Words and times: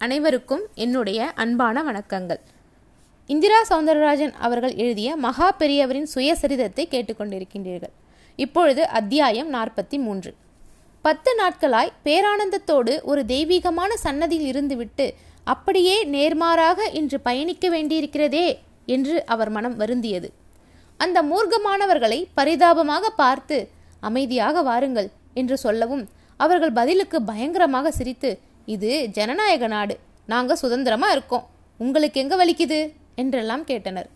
அனைவருக்கும் 0.00 0.62
என்னுடைய 0.74 1.18
அன்பான 1.42 1.82
வணக்கங்கள். 1.82 2.40
இந்திரா 3.26 3.60
சௌந்தரராஜன் 3.68 4.34
அவர்கள் 4.38 4.74
எழுதிய 4.74 5.16
மகா 5.16 5.46
பெரியவரின் 5.58 6.08
சுயசரிதத்தை 6.14 6.84
கேட்டுக்கொண்டிருக்கின்றீர்கள். 6.94 7.92
இப்பொழுது 8.36 8.82
அத்தியாயம் 8.88 9.50
நாற்பத்தி 9.54 9.98
மூன்று 9.98 10.30
பத்து 11.04 11.32
நாட்களாய் 11.40 11.92
பேரானந்தத்தோடு 12.04 12.94
ஒரு 13.02 13.22
தெய்வீகமான 13.24 13.96
சன்னதியில் 13.96 14.50
இருந்துவிட்டு 14.52 15.06
அப்படியே 15.44 15.96
நேர்மாறாக 16.04 16.88
இன்று 16.92 17.20
பயணிக்க 17.20 17.68
வேண்டியிருக்கிறதே 17.68 18.46
என்று 18.96 19.16
அவர் 19.26 19.50
மனம் 19.50 19.78
வருந்தியது. 19.80 20.30
அந்த 20.96 21.22
மூர்க்கமானவர்களை 21.22 22.20
பரிதாபமாக 22.34 23.10
பார்த்து 23.22 23.58
அமைதியாக 24.00 24.62
வாருங்கள் 24.62 25.08
என்று 25.34 25.58
சொல்லவும் 25.58 26.04
அவர்கள் 26.40 26.72
பதிலுக்கு 26.72 27.22
பயங்கரமாக 27.22 27.90
சிரித்து 27.90 28.30
இது 28.66 29.08
ஜனநாயக 29.08 29.66
நாடு. 29.66 29.98
நாங்கள் 30.26 30.56
சுதந்திரமாக 30.56 31.12
இருக்கோம். 31.12 31.48
உங்களுக்கு 31.78 32.20
எங்கே 32.20 32.36
வலிக்குது? 32.36 32.92
என்றெல்லாம் 33.14 33.64
கேட்டனர். 33.64 34.06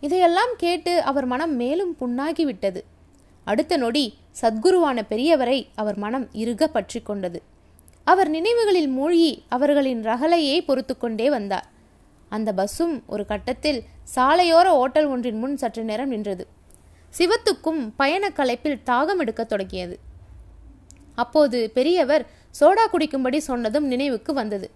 இதையெல்லாம் 0.00 0.52
கேட்டு 0.56 1.02
அவர் 1.02 1.26
மனம் 1.26 1.54
மேலும் 1.56 1.96
புண்ணாகி 2.00 2.42
விட்டது 2.42 2.84
அடுத்த 3.44 3.76
நொடி 3.76 4.14
சத்குருவான 4.40 5.02
பெரியவரை 5.10 5.66
அவர் 5.74 5.98
மனம் 5.98 6.28
இறுக 6.32 6.66
பற்றி 6.66 7.00
கொண்டது. 7.00 7.42
அவர் 8.04 8.28
நினைவுகளில் 8.28 8.88
மூழ்கி 8.88 9.44
அவர்களின் 9.48 10.02
ரகலையை 10.04 10.60
பொறுத்து 10.60 10.98
கொண்டே 10.98 11.30
வந்தார். 11.30 11.66
அந்த 12.28 12.52
பஸ்ஸும் 12.52 13.02
ஒரு 13.06 13.26
கட்டத்தில் 13.26 13.82
சாலையோர 14.16 14.66
ஓட்டல் 14.66 15.06
ஒன்றின் 15.06 15.38
முன் 15.38 15.56
சற்று 15.56 15.84
நேரம் 15.84 16.08
நின்றது. 16.08 16.46
சிவத்துக்கும் 17.18 17.90
பயண 17.96 18.28
களைப்பில் 18.28 18.80
தாகம் 18.86 19.18
எடுக்கத் 19.18 19.48
தொடங்கியது. 19.48 19.98
அப்போது 21.14 21.70
பெரியவர் 21.74 22.26
சோடா 22.58 22.84
குடிக்கும்படி 22.92 23.36
சொன்னதும் 23.36 23.86
நினைவுக்கு 23.86 24.32
வந்தது. 24.32 24.70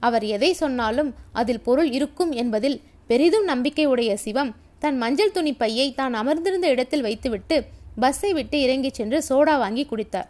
அவர் 0.00 0.24
எதை 0.24 0.52
சொன்னாலும் 0.52 1.14
அதில் 1.32 1.64
பொருள் 1.66 1.90
இருக்கும் 1.90 2.32
என்பதில் 2.32 2.78
பெரிதும் 3.06 3.44
நம்பிக்கை 3.44 3.84
உடைய 3.84 4.16
சிவம் 4.16 4.52
தன் 4.78 4.98
மஞ்சள் 4.98 5.30
துணி 5.30 5.52
பையை 5.52 5.94
தான் 5.94 6.14
அமர்ந்திருந்த 6.14 6.68
இடத்தில் 6.68 7.02
வைத்துவிட்டு 7.02 7.56
பஸ்ஸை 8.00 8.32
விட்டு 8.32 8.60
இறங்கிச் 8.60 8.94
சென்று 8.94 9.18
சோடா 9.28 9.54
வாங்கி 9.58 9.84
குடித்தார். 9.86 10.28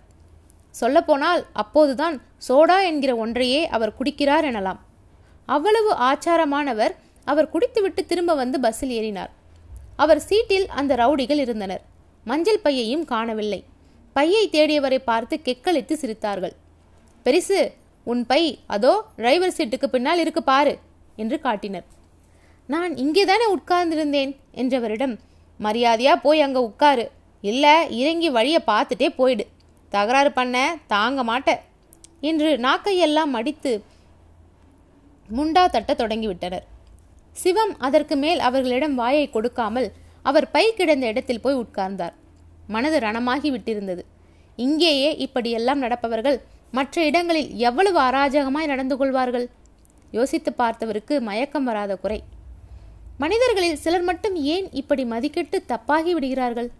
சொல்லப்போனால் 0.70 1.46
அப்போதுதான் 1.52 2.16
சோடா 2.48 2.76
என்கிற 2.84 3.16
ஒன்றையே 3.16 3.68
அவர் 3.68 3.96
குடிக்கிறார் 3.98 4.46
எனலாம். 4.50 4.80
அவ்வளவு 5.46 5.90
ஆச்சாரமானவர் 6.10 6.94
அவர் 7.24 7.50
குடித்துவிட்டு 7.50 8.02
திரும்ப 8.06 8.34
வந்து 8.34 8.60
பஸ்ஸில் 8.60 8.94
ஏறினார். 9.00 9.32
அவர் 9.96 10.20
சீட்டில் 10.20 10.66
அந்த 10.68 10.96
ரவுடிகள் 10.96 11.42
இருந்தனர். 11.44 11.82
மஞ்சள் 12.24 12.64
பையையும் 12.64 13.04
காணவில்லை. 13.04 13.64
பையை 14.12 14.44
தேடியவரை 14.52 14.98
பார்த்து 14.98 15.40
கெக்களித்து 15.44 15.94
சிரித்தார்கள். 16.02 16.54
பெரிசு 17.26 17.58
உன் 18.06 18.22
பை 18.30 18.42
அதோ 18.74 18.92
டிரைவர் 19.18 19.56
சீட்டுக்கு 19.56 19.88
பின்னால் 19.94 20.22
இருக்கு 20.22 20.42
பாரு 20.50 20.72
என்று 21.22 21.36
காட்டினர். 21.46 21.86
நான் 22.68 22.92
இங்கேதானே 23.02 23.46
உட்கார்ந்திருந்தேன் 23.56 24.32
என்றவரிடம் 24.60 25.14
மரியாதையா 25.60 26.12
போய் 26.26 26.44
அங்கே 26.46 26.60
உட்காரு. 26.68 27.04
இல்லை 27.44 27.74
இறங்கி 28.00 28.28
வழியை 28.36 28.60
பார்த்துட்டே 28.70 29.08
போயிடு. 29.18 29.44
தகராறு 29.92 30.30
பண்ண 30.38 30.56
தாங்க 30.92 31.22
மாட்ட 31.30 31.50
என்று 32.30 32.50
நாக்கையெல்லாம் 32.66 33.34
மடித்து 33.36 33.72
முண்டா 35.28 35.64
தட்ட 35.74 35.92
தொடங்கிவிட்டனர். 36.00 36.64
சிவம் 37.36 37.74
அதற்கு 37.86 38.16
மேல் 38.22 38.40
அவர்களிடம் 38.48 38.96
வாயை 39.02 39.26
கொடுக்காமல் 39.36 39.88
அவர் 40.30 40.46
பை 40.54 40.64
கிடந்த 40.78 41.04
இடத்தில் 41.12 41.42
போய் 41.44 41.60
உட்கார்ந்தார். 41.62 42.14
மனது 42.74 42.98
ரணமாகி 43.06 43.48
விட்டிருந்தது. 43.54 44.02
இங்கேயே 44.58 45.10
இப்படியெல்லாம் 45.26 45.82
நடப்பவர்கள் 45.84 46.38
மற்ற 46.72 47.04
இடங்களில் 47.04 47.56
எவ்வளவு 47.56 48.00
அராஜகமாய் 48.00 48.66
நடந்து 48.66 48.96
கொள்வார்கள்? 48.96 49.50
யோசித்து 50.10 50.54
பார்த்தவருக்கு 50.58 51.20
மயக்கம் 51.20 51.64
வராத 51.64 51.96
குறை. 51.96 52.22
மனிதர்களில் 53.18 53.76
சிலர் 53.76 54.02
மட்டும் 54.02 54.36
ஏன் 54.36 54.70
இப்படி 54.70 55.04
மதிக்கெட்டு 55.04 55.58
தப்பாகி 55.68 56.10
விடுகிறார்கள்? 56.10 56.70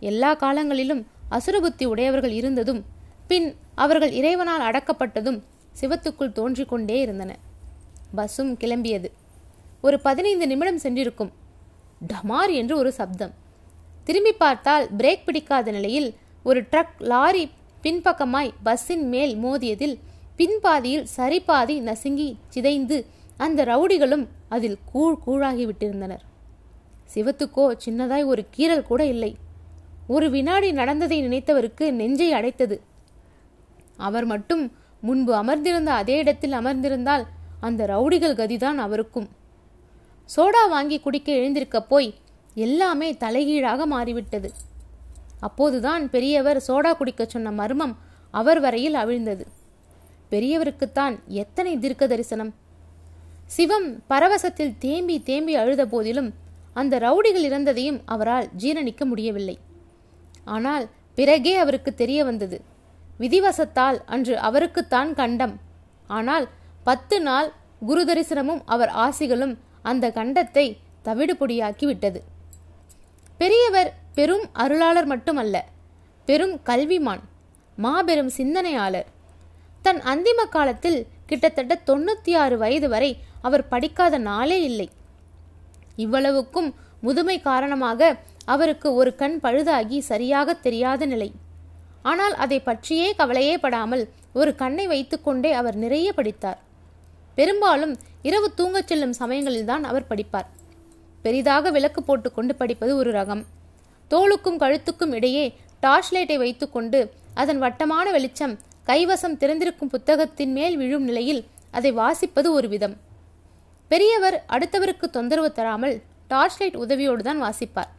எல்லா 0.00 0.34
காலங்களிலும் 0.34 1.06
அசுரபுத்தி 1.30 1.84
உடையவர்கள் 1.84 2.30
இருந்ததும் 2.30 2.84
பின் 3.28 3.56
அவர்கள் 3.74 4.12
இறைவனால் 4.12 4.70
அடக்கப்பட்டதும் 4.70 5.42
சிவத்துக்குள் 5.80 6.32
தோன்றிக் 6.32 6.68
கொண்டே 6.68 7.00
இருந்தன. 7.00 7.36
பஸ்ஸும் 8.16 8.56
கிளம்பியது. 8.56 9.10
ஒரு 9.82 10.00
பதினைந்து 10.00 10.46
நிமிடம் 10.46 10.78
சென்றிருக்கும். 10.78 11.32
டமார் 12.08 12.52
என்று 12.52 12.76
ஒரு 12.76 12.92
சப்தம். 12.92 13.34
திரும்பி 14.04 14.32
பார்த்தால் 14.32 14.88
பிரேக் 14.96 15.24
பிடிக்காத 15.24 15.70
நிலையில் 15.70 16.14
ஒரு 16.42 16.62
ட்ரக் 16.62 16.98
லாரி 16.98 17.50
பின்பக்கமாய் 17.84 18.50
பஸ்ஸின் 18.64 19.08
மேல் 19.08 19.36
மோதியதில் 19.36 19.98
பின்பாதியில் 20.36 21.06
சரிபாதி 21.16 21.80
நசுங்கி 21.80 22.36
சிதைந்து 22.48 23.06
அந்த 23.36 23.64
ரவுடிகளும் 23.64 24.26
அதில் 24.48 24.78
கூழ் 24.92 25.16
கூழாகி 25.26 25.64
விட்டிருந்தனர். 25.66 26.22
சிவத்துக்கோ 27.14 27.76
சின்னதாய் 27.84 28.24
ஒரு 28.24 28.46
கீறல் 28.56 28.82
கூட 28.82 29.04
இல்லை. 29.04 29.36
ஒரு 30.06 30.30
வினாடி 30.30 30.72
நடந்ததை 30.72 31.18
நினைத்தவருக்கு 31.28 31.90
நெஞ்சை 31.90 32.32
அடைத்தது. 32.32 32.80
அவர் 33.96 34.24
மட்டும் 34.24 34.72
முன்பு 35.00 35.34
அமர்ந்திருந்த 35.34 35.92
அதே 35.92 36.16
இடத்தில் 36.16 36.52
அமர்ந்திருந்தால் 36.52 37.24
அந்த 37.60 37.86
ரவுடிகள் 37.86 38.38
கதிதான் 38.40 38.74
அவருக்கும். 38.74 39.28
சோடா 40.36 40.68
வாங்கி 40.68 41.00
குடிக்க 41.00 41.32
எழுந்திருக்க 41.32 41.82
போய் 41.82 42.14
எல்லாமே 42.54 43.14
தலைகீழாக 43.14 43.86
மாறிவிட்டது. 43.86 44.50
அப்போதுதான் 45.46 46.02
பெரியவர் 46.14 46.58
சோடா 46.66 46.90
குடிக்கச் 46.98 47.32
சொன்ன 47.34 47.52
மர்மம் 47.60 47.94
அவர் 48.34 48.60
வரையில் 48.64 49.00
அவிழ்ந்தது. 49.02 49.44
பெரியவருக்குத்தான் 50.32 51.14
எத்தனை 51.42 51.72
தீர்க்க 51.82 52.04
தரிசனம் 52.12 52.52
சிவம் 53.54 53.88
பரவசத்தில் 54.10 54.74
தேம்பி 54.84 55.16
தேம்பி 55.28 55.54
அழுத 55.62 55.82
போதிலும் 55.86 56.30
அந்த 56.80 56.94
ரவுடிகள் 56.98 57.46
இறந்ததையும் 57.48 57.98
அவரால் 58.14 58.46
ஜீரணிக்க 58.62 59.02
முடியவில்லை. 59.10 59.56
ஆனால் 60.54 60.84
பிறகே 61.18 61.52
அவருக்கு 61.64 61.90
தெரிய 61.94 62.20
வந்தது. 62.28 62.58
விதிவசத்தால் 63.22 63.98
அன்று 64.14 64.34
அவருக்குத்தான் 64.48 65.10
கண்டம். 65.20 65.54
ஆனால் 66.10 66.46
பத்து 66.88 67.16
நாள் 67.28 67.50
குரு 67.88 68.02
தரிசனமும் 68.08 68.62
அவர் 68.74 68.92
ஆசிகளும் 69.04 69.54
அந்த 69.90 70.08
கண்டத்தை 70.18 70.66
தவிடுபொடியாக்கி 71.06 71.84
விட்டது. 71.90 72.20
பெரியவர் 73.40 73.90
பெரும் 74.14 74.44
அருளாளர் 74.52 75.06
மட்டுமல்ல 75.06 75.56
பெரும் 76.24 76.56
கல்விமான் 76.66 77.22
மாபெரும் 77.76 78.28
சிந்தனையாளர். 78.28 79.08
தன் 79.82 80.00
அந்திம 80.00 80.40
காலத்தில் 80.50 81.06
கிட்டத்தட்ட 81.26 81.74
தொண்ணூத்தி 81.86 82.32
ஆறு 82.36 82.56
வயது 82.58 82.88
வரை 82.88 83.10
அவர் 83.42 83.68
படிக்காத 83.68 84.18
நாளே 84.18 84.62
இல்லை. 84.62 84.90
இவ்வளவுக்கும் 85.96 86.74
முதுமை 87.00 87.36
காரணமாக 87.40 88.16
அவருக்கு 88.44 88.94
ஒரு 88.94 89.14
கண் 89.14 89.38
பழுதாகி 89.42 89.98
சரியாக 89.98 90.54
தெரியாத 90.54 91.06
நிலை. 91.06 91.32
ஆனால் 92.02 92.34
அதை 92.34 92.60
பற்றியே 92.60 93.14
கவலையே 93.14 93.58
படாமல் 93.58 94.08
ஒரு 94.32 94.54
கண்ணை 94.54 94.86
வைத்துக்கொண்டே 94.86 95.52
அவர் 95.52 95.74
நிறைய 95.74 96.12
படித்தார். 96.12 96.58
பெரும்பாலும் 97.34 97.96
இரவு 98.22 98.48
தூங்கச் 98.56 98.86
செல்லும் 98.86 99.18
சமயங்களில்தான் 99.18 99.82
அவர் 99.82 100.10
படிப்பார். 100.10 100.48
பெரிதாக 101.22 101.70
விளக்கு 101.70 102.02
போட்டுக்கொண்டு 102.02 102.54
படிப்பது 102.54 102.96
ஒரு 102.96 103.12
ரகம். 103.12 103.44
தோளுக்கும் 104.10 104.60
கழுத்துக்கும் 104.62 105.14
இடையே 105.14 105.44
டார்ச் 105.80 106.12
லைட்டை 106.12 106.36
வைத்துக்கொண்டு 106.36 107.00
அதன் 107.34 107.58
வட்டமான 107.58 108.06
வெளிச்சம் 108.10 108.54
கைவசம் 108.86 109.38
திறந்திருக்கும் 109.42 109.92
புத்தகத்தின் 109.94 110.52
மேல் 110.52 110.76
விழும் 110.76 111.04
நிலையில் 111.04 111.42
அதை 111.70 111.90
வாசிப்பது 111.92 112.48
ஒரு 112.50 112.68
விதம் 112.68 112.96
பெரியவர் 113.90 114.36
அடுத்தவருக்கு 114.48 115.06
தொந்தரவு 115.16 115.52
தராமல் 115.52 115.96
டார்ச் 116.28 116.58
லைட் 116.60 116.76
உதவியோடு 116.76 117.22
தான் 117.22 117.42
வாசிப்பார். 117.42 117.90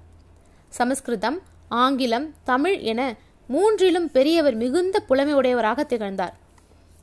சமஸ்கிருதம் 0.70 1.38
ஆங்கிலம் 1.70 2.26
தமிழ் 2.44 2.78
என 2.92 3.02
மூன்றிலும் 3.50 4.08
பெரியவர் 4.12 4.56
மிகுந்த 4.56 5.00
புலமை 5.00 5.34
உடையவராக 5.34 5.84
திகழ்ந்தார். 5.84 6.34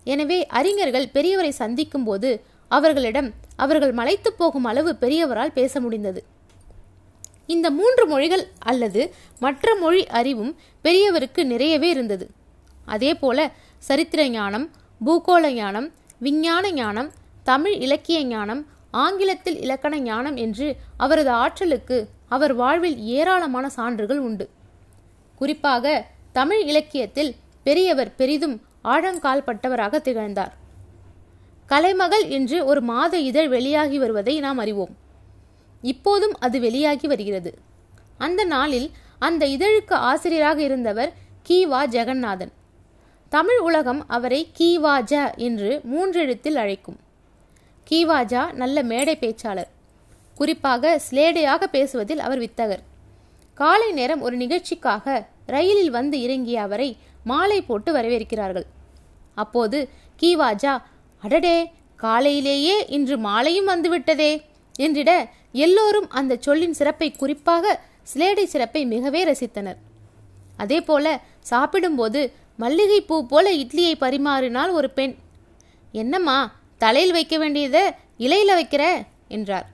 எனவே 0.07 0.39
அறிஞர்கள் 0.59 1.13
பெரியவரை 1.15 1.53
சந்திக்கும் 1.63 2.05
போது 2.05 2.31
அவர்களிடம் 2.69 3.29
அவர்கள் 3.57 3.93
மலைத்து 3.93 4.33
போகும் 4.33 4.65
அளவு 4.65 4.93
பெரியவரால் 5.01 5.57
பேச 5.59 5.81
முடிந்தது. 5.81 6.21
இந்த 7.55 7.69
மூன்று 7.79 8.05
மொழிகள் 8.07 8.45
அல்லது 8.71 9.03
மற்ற 9.45 9.75
மொழி 9.83 10.03
அறிவும் 10.21 10.53
பெரியவருக்கு 10.85 11.43
நிறையவே 11.53 11.89
இருந்தது. 11.89 12.27
அதே 12.95 13.13
போல 13.23 13.39
சரித்திர 13.89 14.23
ஞானம் 14.29 14.67
பூகோள 15.01 15.45
ஞானம் 15.53 15.89
விஞ்ஞான 16.19 16.65
ஞானம் 16.73 17.11
தமிழ் 17.51 17.77
இலக்கிய 17.87 18.19
ஞானம் 18.33 18.63
ஆங்கிலத்தில் 19.05 19.59
இலக்கண 19.61 19.95
ஞானம் 20.09 20.37
என்று 20.45 20.67
அவரது 20.97 21.33
ஆற்றலுக்கு 21.43 21.99
அவர் 22.29 22.55
வாழ்வில் 22.55 22.99
ஏராளமான 23.17 23.67
சான்றுகள் 23.77 24.21
உண்டு. 24.29 24.47
குறிப்பாக 25.41 25.95
தமிழ் 26.39 26.63
இலக்கியத்தில் 26.71 27.33
பெரியவர் 27.67 28.13
பெரிதும் 28.21 28.57
ஆழங்கால் 28.93 29.47
பட்டவராக 29.47 30.01
திகழ்ந்தார். 30.07 30.53
கலைமகள் 31.71 32.25
என்று 32.37 32.59
ஒரு 32.71 32.81
மாத 32.91 33.15
இதழ் 33.31 33.49
வெளியாகி 33.49 33.99
வருவதை 33.99 34.35
நாம் 34.47 34.61
அறிவோம். 34.65 34.93
இப்போதும் 35.83 36.35
அது 36.39 36.61
வெளியாகி 36.61 37.07
வருகிறது. 37.07 37.51
அந்த 38.19 38.45
நாளில் 38.45 38.89
அந்த 39.19 39.47
இதழுக்கு 39.47 39.93
ஆசிரியராக 39.93 40.63
இருந்தவர் 40.63 41.11
கீவா 41.49 41.81
ஜெகநாதன். 41.87 42.53
தமிழ் 43.29 43.59
உலகம் 43.59 44.07
அவரை 44.09 44.51
கீவா 44.59 44.95
ஜ 45.03 45.15
என்று 45.37 45.81
மூன்றெழுத்தில் 45.93 46.55
அழைக்கும். 46.55 46.99
கீவாஜா 47.87 48.53
நல்ல 48.53 48.83
மேடை 48.83 49.19
பேச்சாளர். 49.21 49.71
குறிப்பாக 50.37 51.01
ஸ்லேடையாக 51.11 51.63
பேசுவதில் 51.67 52.19
அவர் 52.19 52.39
வித்தகர். 52.39 52.83
காலை 53.55 53.93
நேரம் 53.93 54.21
ஒரு 54.21 54.37
நிகழ்ச்சிக்காக 54.37 55.07
ரயிலில் 55.47 55.91
வந்து 55.91 56.21
இறங்கிய 56.21 56.63
அவரை 56.63 56.89
மாலை 57.25 57.63
போட்டு 57.63 57.93
வரவேற்கிறார்கள். 57.93 58.67
அப்போது 59.35 59.79
கீவாஜா 60.23 60.75
அடடே 61.23 61.57
காலையிலேயே 61.97 62.87
இன்று 62.87 63.19
மாலையும் 63.19 63.69
வந்துவிட்டதே! 63.69 64.33
என்றிட 64.79 65.29
எல்லோரும் 65.53 66.11
அந்த 66.11 66.37
சொல்லின் 66.41 66.75
சிறப்பை 66.75 67.13
குறிப்பாக 67.13 67.81
சிலேடை 68.15 68.45
சிறப்பை 68.45 68.87
மிகவே 68.87 69.25
ரசித்தனர். 69.25 69.77
அதே 70.57 70.81
போல 70.81 71.21
சாப்பிடும்போது 71.41 72.33
மல்லிகை 72.57 73.01
பூ 73.01 73.27
போல 73.27 73.53
இட்லியை 73.53 73.95
பரிமாறினாள் 74.01 74.71
ஒரு 74.71 74.91
பெண். 74.91 75.15
என்னம்மா 75.93 76.61
தலையில் 76.79 77.13
வைக்க 77.13 77.39
வேண்டியதை 77.39 77.91
இலையில 78.19 78.55
வைக்கிற? 78.55 79.07
என்றார். 79.29 79.69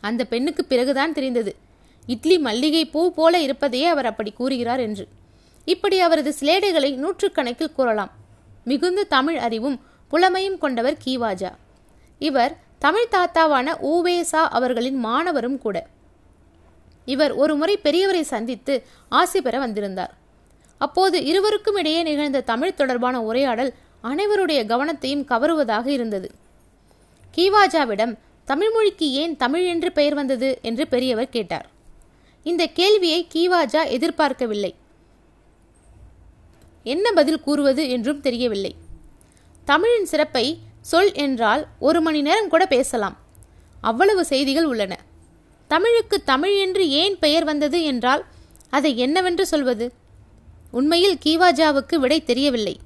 அந்த 0.00 0.24
பெண்ணுக்கு 0.24 0.64
பிறகுதான் 0.64 1.12
தெரிந்தது. 1.12 1.56
இட்லி 2.06 2.38
மல்லிகை 2.38 2.86
பூ 2.86 3.12
போல 3.12 3.38
இருப்பதையே 3.38 3.86
அவர் 3.86 4.06
அப்படி 4.06 4.32
கூறுகிறார் 4.32 4.80
என்று. 4.80 5.08
இப்படி 5.64 6.00
அவரது 6.00 6.34
சிலேடைகளை 6.40 6.94
நூற்றுக்கணக்கில் 6.94 7.72
கூறலாம். 7.72 8.10
மிகுந்த 8.64 9.04
தமிழ் 9.04 9.38
அறிவும் 9.38 9.80
புலமையும் 10.10 10.58
கொண்டவர் 10.58 10.98
கீவாஜா 11.04 11.52
இவர் 12.18 12.58
தமிழ் 12.80 13.08
தாத்தாவான 13.10 13.76
ஊவேசா 13.82 14.42
அவர்களின் 14.48 14.94
மாணவரும் 14.94 15.58
கூட. 15.58 15.86
இவர் 17.04 17.32
ஒரு 17.32 17.56
முறை 17.56 17.78
பெரியவரை 17.82 18.20
சந்தித்து 18.20 18.82
ஆசி 19.08 19.42
பெற 19.42 19.58
வந்திருந்தார். 19.58 20.14
அப்போது 20.78 21.24
இருவருக்கும் 21.24 21.76
இடையே 21.76 22.02
நிகழ்ந்த 22.02 22.40
தமிழ் 22.40 22.74
தொடர்பான 22.74 23.22
உரையாடல் 23.22 23.74
அனைவருடைய 24.02 24.64
கவனத்தையும் 24.64 25.24
கவருவதாக 25.24 25.90
இருந்தது. 25.90 26.30
கீவாஜாவிடம் 27.36 28.18
தமிழ் 28.44 28.70
மொழிக்கு 28.70 29.12
ஏன் 29.12 29.36
தமிழ் 29.36 29.66
என்று 29.66 29.92
பெயர் 29.92 30.14
வந்தது? 30.14 30.58
என்று 30.62 30.88
பெரியவர் 30.88 31.28
கேட்டார். 31.28 31.68
இந்த 32.42 32.66
கேள்வியை 32.66 33.26
கீவாஜா 33.34 33.86
எதிர்பார்க்கவில்லை. 33.86 34.74
என்ன 36.84 37.12
பதில் 37.12 37.40
கூறுவது 37.40 37.90
என்றும் 37.90 38.20
தெரியவில்லை. 38.20 38.74
தமிழின் 39.64 40.06
சிறப்பை 40.06 40.58
சொல் 40.80 41.12
என்றால் 41.14 41.66
ஒரு 41.78 42.00
மணி 42.00 42.20
நேரம் 42.22 42.48
கூட 42.48 42.66
பேசலாம். 42.66 43.16
அவ்வளவு 43.80 44.24
செய்திகள் 44.24 44.64
உள்ளன. 44.64 44.98
தமிழுக்கு 45.68 46.22
தமிழ் 46.22 46.56
என்று 46.56 46.88
ஏன் 46.88 47.18
பெயர் 47.18 47.44
வந்தது 47.44 47.82
என்றால் 47.82 48.24
அதை 48.70 48.98
என்னவென்று 48.98 49.46
சொல்வது? 49.46 49.92
உண்மையில் 50.70 51.18
கீவாஜாவுக்கு 51.24 51.94
விடை 51.94 52.24
தெரியவில்லை. 52.24 52.76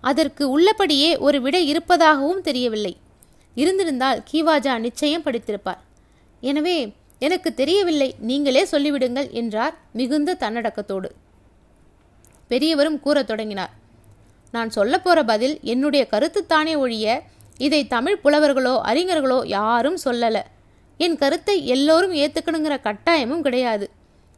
அதற்கு 0.00 0.50
உள்ளபடியே 0.50 1.18
ஒரு 1.18 1.40
விடை 1.40 1.68
இருப்பதாகவும் 1.68 2.40
தெரியவில்லை. 2.40 2.96
இருந்திருந்தால் 3.54 4.22
கீவாஜா 4.32 4.78
நிச்சயம் 4.78 5.22
படித்திருப்பார். 5.22 5.80
எனவே 6.40 6.92
எனக்கு 7.18 7.54
தெரியவில்லை 7.54 8.14
நீங்களே 8.18 8.64
சொல்லிவிடுங்கள் 8.64 9.30
என்றார் 9.30 9.74
மிகுந்த 9.92 10.36
தன்னடக்கத்தோடு. 10.40 11.10
பெரியவரும் 12.48 13.00
கூறத் 13.00 13.26
தொடங்கினார். 13.26 13.72
நான் 14.50 14.70
சொல்லப்போற 14.74 15.24
பதில் 15.26 15.58
என்னுடைய 15.62 16.06
கருத்துத்தானே 16.10 16.76
ஒழிய 16.76 17.22
இதை 17.58 17.86
தமிழ் 17.86 18.20
புலவர்களோ 18.24 18.80
அறிஞர்களோ 18.84 19.46
யாரும் 19.46 19.98
சொல்லலை. 20.04 20.42
என் 20.96 21.16
கருத்தை 21.16 21.66
எல்லோரும் 21.66 22.12
ஏற்றுக்கணுங்கிற 22.12 22.76
கட்டாயமும் 22.82 23.40
கிடையாது. 23.40 23.90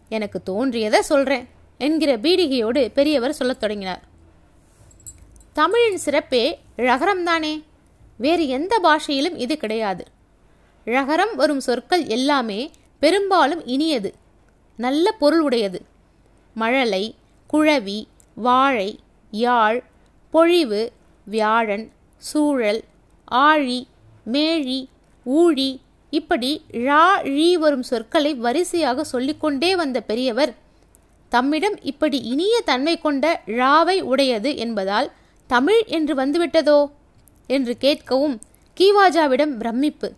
எனக்கு 0.08 0.42
தோன்றியதை 0.42 1.02
சொல்கிறேன் 1.02 1.48
என்கிற 1.78 2.16
பீடிகையோடு 2.16 2.92
பெரியவர் 2.92 3.32
சொல்லத் 3.32 3.60
தொடங்கினார். 3.60 4.02
தமிழின் 5.52 5.98
சிறப்பே 5.98 6.58
ழகரம்தானே 6.76 7.62
வேறு 8.16 8.48
எந்த 8.48 8.78
பாஷையிலும் 8.78 9.36
இது 9.36 9.56
கிடையாது. 9.56 10.04
ழகரம் 10.84 11.34
வரும் 11.34 11.60
சொற்கள் 11.60 12.06
எல்லாமே 12.06 12.70
பெரும்பாலும் 13.00 13.66
இனியது 13.66 14.12
நல்ல 14.76 15.12
பொருள் 15.12 15.40
உடையது 15.40 15.82
மழலை 16.54 17.14
குழவி 17.52 18.04
வாழை 18.34 19.00
யாழ் 19.30 19.82
பொழிவு 20.30 20.92
வியாழன் 21.24 21.92
சூழல் 22.16 22.84
ஆழி 23.24 23.86
மேழி 24.32 24.88
ஊழி 25.26 25.80
இப்படி 26.10 26.62
ழா 26.72 27.22
ழி 27.22 27.54
வரும் 27.54 27.82
சொற்களை 27.82 28.34
வரிசையாக 28.34 29.04
சொல்லிக்கொண்டே 29.04 29.76
வந்த 29.76 30.00
பெரியவர் 30.00 30.54
தம்மிடம் 31.28 31.78
இப்படி 31.82 32.18
இனிய 32.18 32.60
தன்மை 32.64 33.00
கொண்ட 33.00 33.42
ழாவை 33.46 34.00
உடையது 34.00 34.56
என்பதால் 34.56 35.10
தமிழ் 35.46 35.84
என்று 35.86 36.14
வந்துவிட்டதோ? 36.14 36.90
என்று 37.46 37.76
கேட்கவும் 37.80 38.38
கீவாஜாவிடம் 38.76 39.56
பிரமிப்பு. 39.56 40.12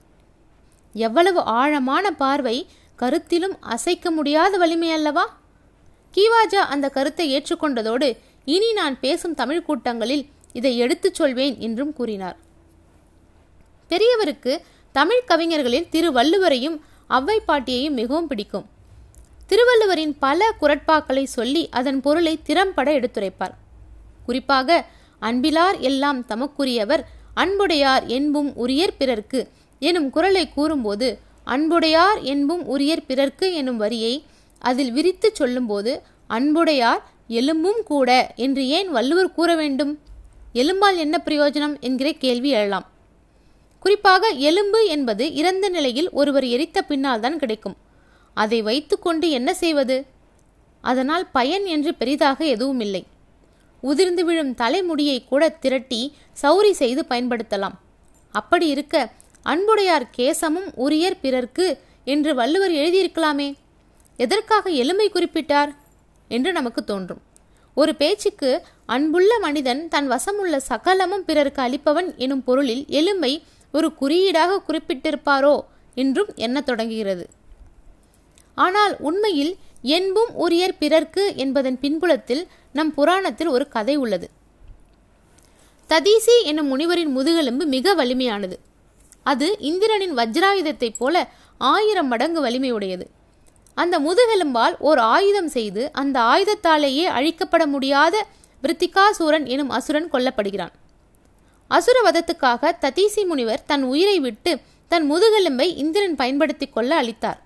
எவ்வளவு 0.93 1.41
ஆழமான 1.41 2.11
பார்வை 2.11 2.67
கருத்திலும் 2.99 3.57
அசைக்க 3.61 4.11
முடியாத 4.11 4.57
வலிமை 4.57 4.93
அல்லவா? 4.93 5.39
கீவாஜா 6.15 6.55
அந்த 6.55 6.89
கருத்தை 6.89 7.43
ஏற்றுக்கொண்டதோடு 7.43 8.17
இனி 8.45 8.73
நான் 8.73 9.01
பேசும் 9.01 9.35
தமிழ் 9.35 9.63
கூட்டங்களில் 9.63 10.27
இதை 10.53 10.79
எடுத்துச் 10.79 11.15
சொல்வேன் 11.15 11.59
என்றும் 11.59 11.93
கூறினார். 11.93 12.37
பெரியவருக்கு 13.91 14.59
தமிழ் 14.93 15.27
கவிஞர்களில் 15.27 15.89
திரு 15.89 16.11
வள்ளுவரையும் 16.13 16.79
அவ்வை 17.07 17.41
பாட்டியையும் 17.41 17.95
மிகவும் 17.95 18.27
பிடிக்கும். 18.27 18.67
திருவள்ளுவரின் 19.47 20.15
பல 20.19 20.55
குரட்பாக்களை 20.61 21.25
சொல்லி 21.25 21.69
அதன் 21.71 22.01
பொருளை 22.01 22.43
திறம்பட 22.43 22.91
எடுத்துரைப்பார். 22.91 23.55
குறிப்பாக 24.27 24.87
அன்பிலார் 25.21 25.79
எல்லாம் 25.79 26.25
தமக்குரியவர் 26.29 27.03
அன்புடையார் 27.35 28.07
என்பும் 28.07 28.57
உரியர் 28.57 28.97
பிறர்க்கு 28.99 29.49
எனும் 29.79 30.11
குரலை 30.11 30.49
கூறும்போது 30.49 31.19
அன்புடையார் 31.45 32.21
என்பும் 32.23 32.65
உரியர் 32.67 33.07
பிறர்க்கு 33.07 33.55
எனும் 33.55 33.77
வரியை 33.77 34.25
அதில் 34.59 34.93
விரித்து 34.93 35.31
சொல்லும்போது 35.33 36.03
அன்புடையார் 36.27 37.03
எலும்பும் 37.29 37.83
கூட 37.85 38.33
என்று 38.37 38.69
ஏன் 38.69 38.91
வள்ளுவர் 38.91 39.33
கூற 39.33 39.57
வேண்டும்? 39.57 39.99
எலும்பால் 40.55 40.97
என்ன 40.97 41.21
பிரயோஜனம் 41.25 41.81
என்கிற 41.81 42.13
கேள்வி 42.13 42.51
எழலாம். 42.51 42.87
குறிப்பாக 43.87 44.29
எலும்பு 44.49 44.79
என்பது 44.87 45.25
இறந்த 45.35 45.67
நிலையில் 45.69 46.09
ஒருவர் 46.11 46.45
எரித்த 46.45 46.79
பின்னால் 46.83 47.21
தான் 47.21 47.39
கிடைக்கும். 47.39 47.77
அதை 48.37 48.59
வைத்துக்கொண்டு 48.63 49.27
என்ன 49.31 49.51
செய்வது? 49.55 49.97
அதனால் 50.85 51.25
பயன் 51.33 51.65
என்று 51.65 51.95
பெரிதாக 51.95 52.39
எதுவும் 52.45 52.81
இல்லை 52.81 53.03
உதிர்ந்து 53.81 54.23
விழும் 54.25 54.53
தலைமுடியை 54.55 55.19
கூட 55.25 55.49
திரட்டி 55.49 56.01
சௌரி 56.43 56.73
செய்து 56.73 57.03
பயன்படுத்தலாம். 57.09 57.77
அப்படி 58.35 58.67
இருக்க 58.67 58.95
அன்புடையார் 59.43 60.07
கேசமும் 60.19 60.69
உரியர் 60.77 61.21
பிறர்க்கு 61.21 61.67
என்று 62.05 62.35
வள்ளுவர் 62.35 62.75
எழுதியிருக்கலாமே. 62.83 63.49
எதற்காக 64.17 64.71
எலும்பை 64.83 65.09
குறிப்பிட்டார்? 65.09 65.73
என்று 66.29 66.53
நமக்கு 66.53 66.85
தோன்றும். 66.85 67.21
ஒரு 67.75 67.93
பேச்சுக்கு 67.95 68.51
அன்புள்ள 68.87 69.33
மனிதன் 69.39 69.89
தன் 69.89 70.09
வசமுள்ள 70.11 70.57
சகலமும் 70.71 71.27
பிறருக்கு 71.29 71.63
அளிப்பவன் 71.63 72.09
எனும் 72.17 72.45
பொருளில் 72.45 72.85
எலும்பை 73.01 73.33
ஒரு 73.73 73.95
குறியீடாக 73.95 74.63
குறிப்பிட்டிருப்பாரோ 74.69 75.61
என்றும் 75.95 76.29
எண்ணத் 76.35 76.67
தொடங்குகிறது. 76.67 77.27
ஆனால் 78.55 78.97
உண்மையில் 78.99 79.57
என்பும் 79.83 80.31
உரியர் 80.35 80.79
பிறர்க்கு 80.79 81.33
என்பதன் 81.37 81.79
பின்புலத்தில் 81.81 82.47
நம் 82.73 82.95
புராணத்தில் 82.95 83.47
ஒரு 83.47 83.69
கதை 83.69 83.97
உள்ளது. 83.97 84.31
ததீசி 85.89 86.43
என்னும் 86.45 86.67
முனிவரின் 86.67 87.11
முதுகெலும்பு 87.11 87.67
மிக 87.67 87.95
வலிமையானது. 87.95 88.59
அது 89.23 89.57
இந்திரனின் 89.61 90.15
வஜ்ராயுதத்தைப் 90.17 90.95
போல 90.99 91.29
ஆயிரம் 91.59 92.07
மடங்கு 92.07 92.45
வலிமையுடையது. 92.45 93.07
அந்த 93.75 94.01
முதுகெலும்பால் 94.01 94.79
ஓர் 94.79 94.99
ஆயுதம் 94.99 95.49
செய்து 95.49 95.93
அந்த 95.93 96.21
ஆயுதத்தாலேயே 96.21 97.05
அழிக்கப்பட 97.05 97.67
முடியாத 97.67 98.27
விருத்திகாசூரன் 98.63 99.45
எனும் 99.45 99.71
அசுரன் 99.71 100.11
கொல்லப்படுகிறான். 100.11 100.73
அசுரவதத்துக்காக 101.71 102.73
ததீசி 102.81 103.27
முனிவர் 103.27 103.65
தன் 103.67 103.83
உயிரை 103.83 104.21
விட்டு 104.21 104.59
தன் 104.89 105.13
முதுகெலும்பை 105.13 105.77
இந்திரன் 105.77 106.15
பயன்படுத்திக் 106.15 106.73
கொள்ள 106.73 106.95
அளித்தார். 106.97 107.43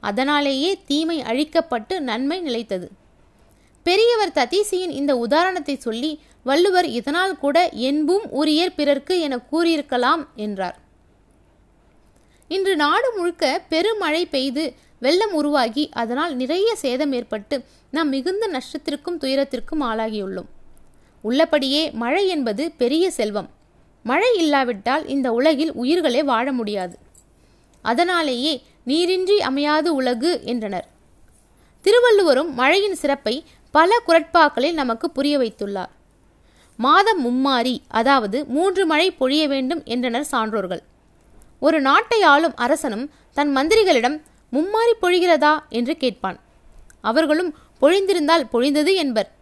அதனாலேயே 0.00 0.78
தீமை 0.86 1.22
அழிக்கப்பட்டு 1.22 2.00
நன்மை 2.00 2.40
நிலைத்தது. 2.40 2.90
பெரியவர் 3.82 4.28
ததீசியின் 4.28 4.90
இந்த 4.90 5.16
உதாரணத்தை 5.16 5.76
சொல்லி 5.76 6.20
வள்ளுவர் 6.44 6.86
இதனால் 6.86 7.38
கூட 7.38 7.68
என்பும் 7.68 8.24
உரியர் 8.32 8.74
பிறர்க்கு 8.76 9.20
என 9.20 9.40
கூறியிருக்கலாம் 9.52 10.26
என்றார். 10.36 10.78
இன்று 12.48 12.76
நாடு 12.76 13.12
முழுக்க 13.16 13.62
பெருமழை 13.68 14.26
பெய்து 14.26 14.74
வெள்ளம் 15.00 15.32
உருவாகி 15.32 15.88
அதனால் 15.92 16.36
நிறைய 16.36 16.76
சேதம் 16.76 17.12
ஏற்பட்டு 17.12 17.64
நாம் 17.90 18.08
மிகுந்த 18.08 18.48
நஷ்டத்திற்கும் 18.48 19.18
துயரத்திற்கும் 19.20 19.80
ஆளாகியுள்ளோம். 19.80 20.48
உள்ளபடியே 21.22 21.90
மழை 21.90 22.28
என்பது 22.28 22.70
பெரிய 22.70 23.10
செல்வம். 23.10 23.50
மழை 24.02 24.36
இல்லாவிட்டால் 24.36 25.06
இந்த 25.06 25.32
உலகில் 25.32 25.72
உயிர்களே 25.72 26.22
வாழ 26.22 26.52
முடியாது. 26.52 26.98
அதனாலேயே 27.82 28.62
நீரின்றி 28.84 29.40
அமையாது 29.40 29.94
உலகு 29.94 30.40
என்றனர். 30.44 30.88
திருவள்ளுவரும் 31.80 32.54
மழையின் 32.54 32.94
சிறப்பை 32.94 33.44
பல 33.70 34.00
குரட்பாக்களில் 34.06 34.72
நமக்கு 34.72 35.10
புரிய 35.10 35.38
வைத்துள்ளார். 35.38 35.88
மாதம் 36.76 37.20
மும்மாறி 37.20 37.78
அதாவது 37.88 38.44
மூன்று 38.44 38.86
மழை 38.86 39.14
பொழிய 39.20 39.46
வேண்டும் 39.46 39.82
என்றனர் 39.84 40.26
சான்றோர்கள். 40.32 40.80
ஒரு 41.60 41.80
நாட்டை 41.80 42.22
ஆளும் 42.22 42.56
அரசனும் 42.56 43.10
தன் 43.34 43.56
மந்திரிகளிடம் 43.56 44.20
மும்மாறி 44.52 44.92
பொழிகிறதா 45.02 45.58
என்று 45.68 45.96
கேட்பான். 45.96 46.40
அவர்களும் 47.00 47.54
பொழிந்திருந்தால் 47.80 48.48
பொழிந்தது 48.52 48.94
என்பர். 48.94 49.36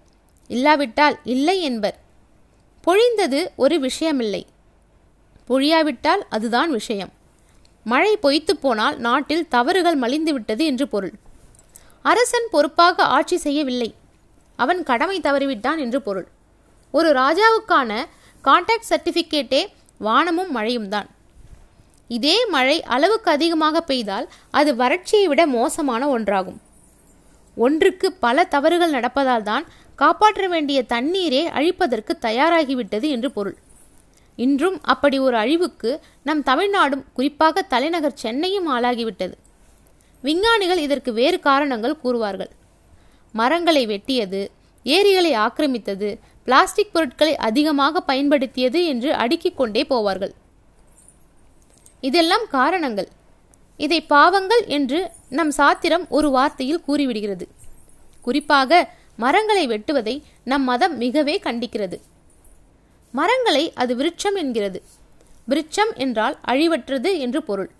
இல்லாவிட்டால் 0.48 1.16
இல்லை 1.24 1.62
என்பர். 1.62 1.96
பொழிந்தது 2.84 3.48
ஒரு 3.56 3.76
விஷயமில்லை. 3.80 4.42
பொழியாவிட்டால் 5.48 6.22
அதுதான் 6.28 6.70
விஷயம். 6.70 7.12
மழை 7.84 8.16
பொய்த்து 8.16 8.56
போனால் 8.56 8.96
நாட்டில் 8.98 9.48
தவறுகள் 9.48 9.98
மலிந்துவிட்டது 9.98 10.64
என்று 10.64 10.88
பொருள். 10.88 11.12
அரசன் 12.02 12.48
பொறுப்பாக 12.50 13.02
ஆட்சி 13.02 13.36
செய்யவில்லை. 13.36 13.94
அவன் 14.56 14.82
கடமை 14.82 15.20
தவறிவிட்டான் 15.20 15.78
என்று 15.78 16.02
பொருள். 16.02 16.28
ஒரு 16.90 17.08
ராஜாவுக்கான 17.12 18.04
கான்டாக்ட் 18.44 18.90
சர்டிஃபிகேட்டே 18.90 19.66
வானமும் 19.98 20.50
மழையும் 20.50 20.88
தான். 20.88 21.08
இதே 22.08 22.46
மழை 22.46 22.82
அளவுக்கு 22.82 23.30
அதிகமாக 23.30 23.80
பெய்தால் 23.80 24.28
அது 24.50 24.74
வறட்சியை 24.74 25.24
விட 25.24 25.46
மோசமான 25.46 26.18
ஒன்றாகும். 26.18 26.58
ஒன்றுக்கு 27.56 28.12
பல 28.12 28.44
தவறுகள் 28.44 28.90
நடப்பதால் 28.90 29.42
தான் 29.42 29.64
காப்பாற்ற 29.96 30.48
வேண்டிய 30.48 30.78
தண்ணீரே 30.88 31.42
அழிப்பதற்கு 31.58 32.12
தயாராகிவிட்டது 32.20 33.08
என்று 33.10 33.30
பொருள். 33.30 33.56
இன்றும் 34.36 34.78
அப்படி 34.82 35.18
ஒரு 35.18 35.36
அழிவுக்கு 35.36 35.90
நம் 36.22 36.42
தமிழ்நாடும் 36.42 37.04
குறிப்பாக 37.14 37.62
தலைநகர் 37.62 38.20
சென்னையும் 38.22 38.68
ஆளாகிவிட்டது. 38.70 39.34
விஞ்ஞானிகள் 40.22 40.78
இதற்கு 40.78 41.12
வேறு 41.12 41.38
காரணங்கள் 41.40 42.00
கூறுவார்கள். 42.04 42.52
மரங்களை 43.32 43.86
வெட்டியது 43.86 44.48
ஏரிகளை 44.82 45.32
ஆக்கிரமித்தது 45.36 46.18
பிளாஸ்டிக் 46.44 46.92
பொருட்களை 46.92 47.36
அதிகமாக 47.36 48.00
பயன்படுத்தியது 48.00 48.80
என்று 48.86 49.14
அடுக்கிக் 49.14 49.56
கொண்டே 49.56 49.82
போவார்கள். 49.90 50.34
இதெல்லாம் 52.00 52.46
காரணங்கள். 52.50 53.08
இதை 53.76 54.00
பாவங்கள் 54.00 54.64
என்று 54.66 55.00
நம் 55.28 55.50
சாத்திரம் 55.50 56.06
ஒரு 56.08 56.28
வார்த்தையில் 56.30 56.84
கூறிவிடுகிறது. 56.88 57.46
குறிப்பாக 58.22 58.90
மரங்களை 59.16 59.68
வெட்டுவதை 59.68 60.22
நம் 60.44 60.62
மதம் 60.62 61.00
மிகவே 61.00 61.34
கண்டிக்கிறது. 61.42 62.00
மரங்களை 63.12 63.72
அது 63.74 63.96
விருட்சம் 63.96 64.34
என்கிறது. 64.34 64.82
விருட்சம் 65.48 65.92
என்றால் 65.96 66.38
அழிவற்றது 66.48 67.18
என்று 67.18 67.42
பொருள். 67.42 67.70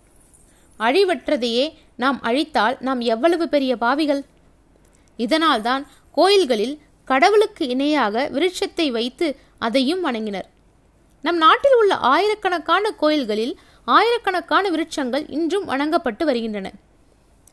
அழிவற்றதையே 0.79 1.73
நாம் 1.95 2.19
அழித்தால் 2.21 2.77
நாம் 2.79 2.99
எவ்வளவு 2.99 3.49
பெரிய 3.49 3.75
பாவிகள்? 3.75 4.25
இதனால்தான் 5.17 5.87
கோயில்களில் 6.11 6.79
கடவுளுக்கு 7.05 7.67
இணையாக 7.67 8.29
விருட்சத்தை 8.33 8.91
வைத்து 8.91 9.35
அதையும் 9.59 10.05
வணங்கினர். 10.05 10.47
நம் 11.21 11.37
நாட்டில் 11.37 11.75
உள்ள 11.75 11.95
ஆயிரக்கணக்கான 11.95 12.91
கோயில்களில் 12.91 13.59
ஆயிரக்கணக்கான 13.85 14.69
விருட்சங்கள் 14.69 15.25
இன்றும் 15.27 15.69
வணங்கப்பட்டு 15.69 16.23
வருகின்றன. 16.23 16.71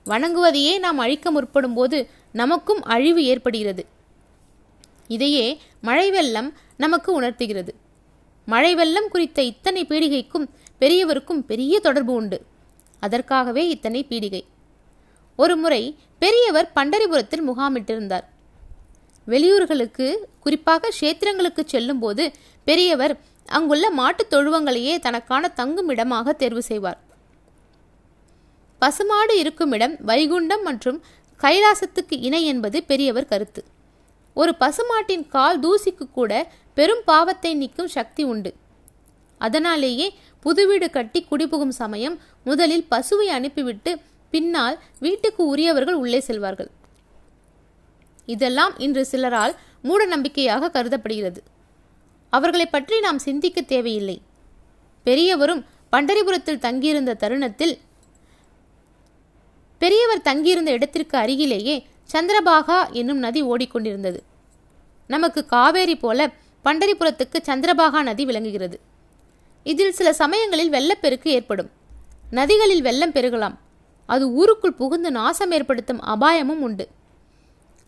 வணங்குவதையே 0.06 0.78
நாம் 0.78 0.98
அழிக்க 0.98 1.30
முற்படும் 1.30 1.74
போது 1.74 2.08
நமக்கும் 2.32 2.82
அழிவு 2.82 3.24
ஏற்படுகிறது. 3.24 3.86
இதையே 5.08 5.60
மழை 5.80 6.10
வெள்ளம் 6.10 6.54
நமக்கு 6.76 7.12
உணர்த்துகிறது. 7.12 7.74
மழை 8.46 8.74
வெள்ளம் 8.74 9.08
குறித்த 9.08 9.42
இத்தனை 9.42 9.86
பீடிகைக்கும் 9.86 10.48
பெரியவருக்கும் 10.80 11.38
பெரிய 11.38 11.80
தொடர்பு 11.80 12.12
உண்டு. 12.12 12.46
அதற்காகவே 13.00 13.68
இத்தனை 13.68 14.06
பீடிகை. 14.08 14.40
ஒரு 15.36 15.56
முறை 15.56 15.96
பெரியவர் 16.18 16.72
பண்டரிபுரத்தில் 16.76 17.50
முகாமிட்டிருந்தார். 17.50 18.24
வெளியூர்களுக்கு 19.26 20.14
குறிப்பாக 20.40 20.90
கஷேத்திரங்களுக்கு 21.00 21.64
செல்லும்போது 21.64 22.32
பெரியவர் 22.64 23.20
அங்குள்ள 23.46 23.90
மாட்டுத் 23.90 24.34
தொழுவங்களையே 24.34 24.98
தனக்கான 24.98 25.48
தங்கும் 25.48 25.88
இடமாக 25.88 26.32
தேர்வு 26.32 26.62
செய்வார். 26.62 27.03
பசுமாடு 28.84 29.34
இருக்கும் 29.42 29.72
இடம் 29.76 29.94
வைகுண்டம் 30.08 30.64
மற்றும் 30.68 30.98
கைலாசத்துக்கு 31.40 32.16
இணை 32.28 32.40
என்பது 32.52 32.78
பெரியவர் 32.90 33.30
கருத்து. 33.30 33.62
ஒரு 34.36 34.52
பசுமாட்டின் 34.62 35.24
கால் 35.34 35.58
தூசிக்கு 35.64 36.04
கூட 36.18 36.32
பெரும் 36.76 37.02
பாவத்தை 37.10 37.50
நீக்கும் 37.60 37.94
சக்தி 37.96 38.22
உண்டு. 38.32 38.50
அதனாலேயே 39.40 40.06
புது 40.44 40.62
வீடு 40.68 40.86
கட்டி 40.96 41.20
குடிபுகும் 41.30 41.74
சமயம் 41.82 42.16
முதலில் 42.48 42.86
பசுவை 42.92 43.28
அனுப்பிவிட்டு 43.36 43.92
பின்னால் 44.32 44.76
வீட்டுக்கு 45.04 45.42
உரியவர்கள் 45.52 45.98
உள்ளே 46.02 46.20
செல்வார்கள். 46.28 46.70
இதெல்லாம் 48.34 48.74
இன்று 48.86 49.02
சிலரால் 49.12 49.54
மூட 49.88 50.02
நம்பிக்கையாக 50.12 50.70
கருதப்படுகிறது. 50.76 51.40
அவர்களை 52.32 52.66
பற்றி 52.66 52.96
நாம் 53.06 53.24
சிந்திக்க 53.28 53.58
தேவையில்லை. 53.72 54.18
பெரியவரும் 55.06 55.64
பண்டரிபுரத்தில் 55.92 56.64
தங்கியிருந்த 56.66 57.18
தருணத்தில் 57.22 57.74
பெரியவர் 59.84 60.20
தங்கியிருந்த 60.20 60.70
இடத்திற்கு 60.70 61.18
அருகிலேயே 61.18 61.86
சந்திரபாகா 62.12 62.90
என்னும் 62.90 63.18
நதி 63.18 63.40
ஓடிக்கொண்டிருந்தது. 63.42 64.20
நமக்கு 65.06 65.46
காவேரி 65.46 65.96
போல 65.96 66.30
பண்டரிபுரத்துக்கு 66.64 67.38
சந்திரபாகா 67.46 68.02
நதி 68.02 68.24
விளங்குகிறது. 68.24 68.80
இதில் 69.64 69.92
சில 69.92 70.12
சமயங்களில் 70.12 70.70
வெள்ளப்பெருக்கு 70.70 71.30
ஏற்படும். 71.30 71.70
நதிகளில் 72.30 72.82
வெள்ளம் 72.82 73.12
பெருகலாம். 73.12 73.56
அது 74.06 74.30
ஊருக்குள் 74.30 74.72
புகுந்து 74.72 75.10
நாசம் 75.10 75.50
ஏற்படுத்தும் 75.50 76.00
அபாயமும் 76.00 76.62
உண்டு. 76.62 76.88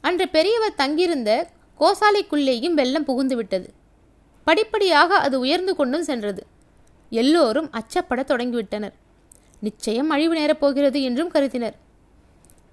அன்று 0.01 0.29
பெரியவர் 0.29 0.75
தங்கியிருந்த 0.75 1.49
கோசாலைக்குள்ளேயும் 1.81 2.77
வெள்ளம் 2.81 3.05
புகுந்து 3.05 3.37
விட்டது 3.37 3.73
படிப்படியாக 4.45 5.19
அது 5.19 5.39
உயர்ந்து 5.39 5.77
கொண்டும் 5.77 6.03
சென்றது. 6.03 6.47
எல்லோரும் 7.11 7.71
அச்சப்பட 7.71 8.23
தொடங்கிவிட்டனர். 8.33 8.95
நிச்சயம் 9.61 10.11
அழிவு 10.11 10.35
நேரப்போகிறது 10.35 11.03
என்றும் 11.03 11.31
கருதினர். 11.31 11.85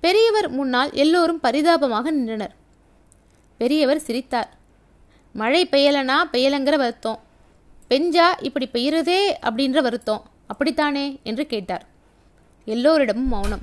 பெரியவர் 0.03 0.49
முன்னால் 0.49 0.89
எல்லோரும் 0.93 1.39
பரிதாபமாக 1.39 2.11
நின்றனர். 2.11 2.55
பெரியவர் 3.57 3.99
சிரித்தார். 3.99 4.49
மழை 5.33 5.67
பெய்யலனா 5.71 6.15
பெய்யலங்கிற 6.31 6.75
வருத்தம். 6.77 7.19
பெஞ்சா 7.89 8.27
இப்படி 8.39 8.69
பெய்யறதே 8.73 9.19
அப்படின்ற 9.41 9.81
வருத்தம். 9.81 10.23
அப்படித்தானே? 10.47 11.19
என்று 11.23 11.45
கேட்டார். 11.45 11.85
எல்லோரிடமும் 12.65 13.27
மௌனம். 13.27 13.59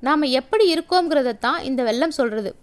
நாம் 0.00 0.22
எப்படி 0.22 0.74
இருக்கோங்கிறதத்தான் 0.74 1.62
இந்த 1.62 1.82
வெள்ளம் 1.82 2.10
சொல்கிறது 2.10 2.54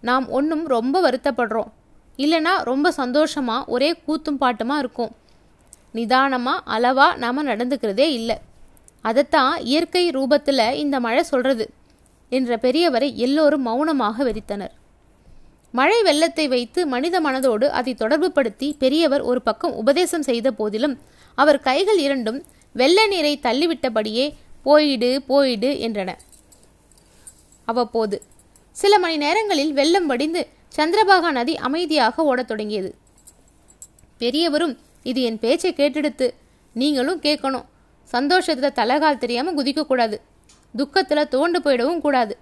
நாம் 0.00 0.28
ஒன்றும் 0.28 0.66
ரொம்ப 0.66 1.10
வருத்தப்படுறோம். 1.10 1.70
இல்லைனா 2.16 2.62
ரொம்ப 2.62 2.90
சந்தோஷமாக 2.90 3.70
ஒரே 3.70 3.92
கூத்தும் 3.92 4.40
பாட்டுமா 4.40 4.78
இருக்கும். 4.78 5.16
நிதானமாக 5.92 6.62
அளவாக 6.64 7.16
நாம் 7.16 7.46
நடந்துக்கிறதே 7.46 8.10
இல்லை. 8.18 8.38
அதைத்தான் 9.02 9.60
இயற்கை 9.60 10.10
ரூபத்தில் 10.10 10.72
இந்த 10.72 11.00
மழை 11.00 11.22
சொல்கிறது 11.22 11.80
என்ற 12.36 12.56
பெரியவரை 12.56 13.08
எல்லோரும் 13.24 13.66
மௌனமாக 13.68 14.24
வெறித்தனர். 14.28 14.72
மழை 15.74 15.98
வெள்ளத்தை 16.02 16.44
வைத்து 16.48 16.80
மனித 16.86 17.16
மனதோடு 17.20 17.66
அதை 17.78 17.92
தொடர்புபடுத்தி 17.94 18.68
பெரியவர் 18.82 19.22
ஒரு 19.30 19.40
பக்கம் 19.42 19.76
உபதேசம் 19.82 20.26
செய்த 20.28 20.48
போதிலும் 20.60 20.94
அவர் 21.38 21.58
கைகள் 21.60 22.00
இரண்டும் 22.06 22.38
வெள்ள 22.80 22.98
நீரை 23.12 23.34
தள்ளிவிட்டபடியே 23.42 24.26
போயிடு 24.62 25.10
போயிடு 25.30 25.70
என்றன. 25.86 26.10
அவ்வப்போது 27.70 28.16
சில 28.76 28.92
மணி 28.98 29.16
நேரங்களில் 29.16 29.72
வெள்ளம் 29.72 30.06
வடிந்து 30.06 30.42
சந்திரபாகா 30.76 31.30
நதி 31.38 31.54
அமைதியாக 31.66 32.24
ஓடத் 32.30 32.50
தொடங்கியது. 32.50 32.90
பெரியவரும் 34.18 34.74
இது 35.10 35.20
என் 35.22 35.38
பேச்சை 35.38 35.70
கேட்டெடுத்து 35.76 36.26
நீங்களும் 36.74 37.20
கேட்கணும். 37.20 37.66
சந்தோஷத்தில் 38.14 38.76
தலகால் 38.80 39.22
தெரியாமல் 39.22 39.56
குதிக்கக்கூடாது 39.58 40.16
துக்கத்தில் 40.76 41.30
தோண்டு 41.30 41.58
போயிடவும் 41.64 42.00
கூடாது. 42.00 42.36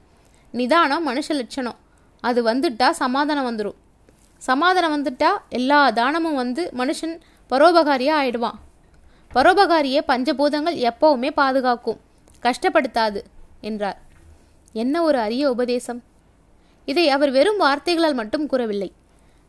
நிதானம் 0.52 1.06
மனுஷ 1.08 1.28
லட்சணம். 1.28 1.78
அது 2.20 2.40
வந்துட்டா 2.44 2.90
சமாதானம் 2.90 3.48
வந்துடும் 3.50 3.78
சமாதானம் 4.42 4.94
வந்துட்டா 4.96 5.30
எல்லா 5.48 5.90
தானமும் 5.90 6.34
வந்து 6.34 6.62
மனுஷன் 6.78 7.14
பரோபகாரியாக 7.50 8.20
ஆயிடுவான். 8.20 8.58
பரோபகாரியை 9.34 10.00
பஞ்சபூதங்கள் 10.08 10.78
எப்பவுமே 10.90 11.30
பாதுகாக்கும். 11.30 12.00
கஷ்டப்படுத்தாது 12.42 13.20
என்றார். 13.60 13.98
என்ன 14.72 15.02
ஒரு 15.02 15.18
அரிய 15.18 15.50
உபதேசம்? 15.50 16.02
இதை 16.84 17.08
அவர் 17.08 17.30
வெறும் 17.30 17.56
வார்த்தைகளால் 17.56 18.14
மட்டும் 18.14 18.46
கூறவில்லை. 18.46 18.92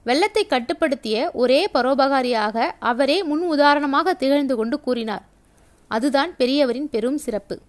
வெள்ளத்தை 0.03 0.45
கட்டுப்படுத்திய 0.45 1.31
ஒரே 1.31 1.69
பரோபகாரியாக 1.73 2.71
அவரே 2.79 3.23
முன் 3.23 3.43
உதாரணமாக 3.43 4.13
திகழ்ந்து 4.13 4.55
கொண்டு 4.55 4.79
கூறினார். 4.79 5.25
அதுதான் 5.87 6.31
பெரியவரின் 6.39 6.89
பெரும் 6.89 7.17
சிறப்பு. 7.17 7.59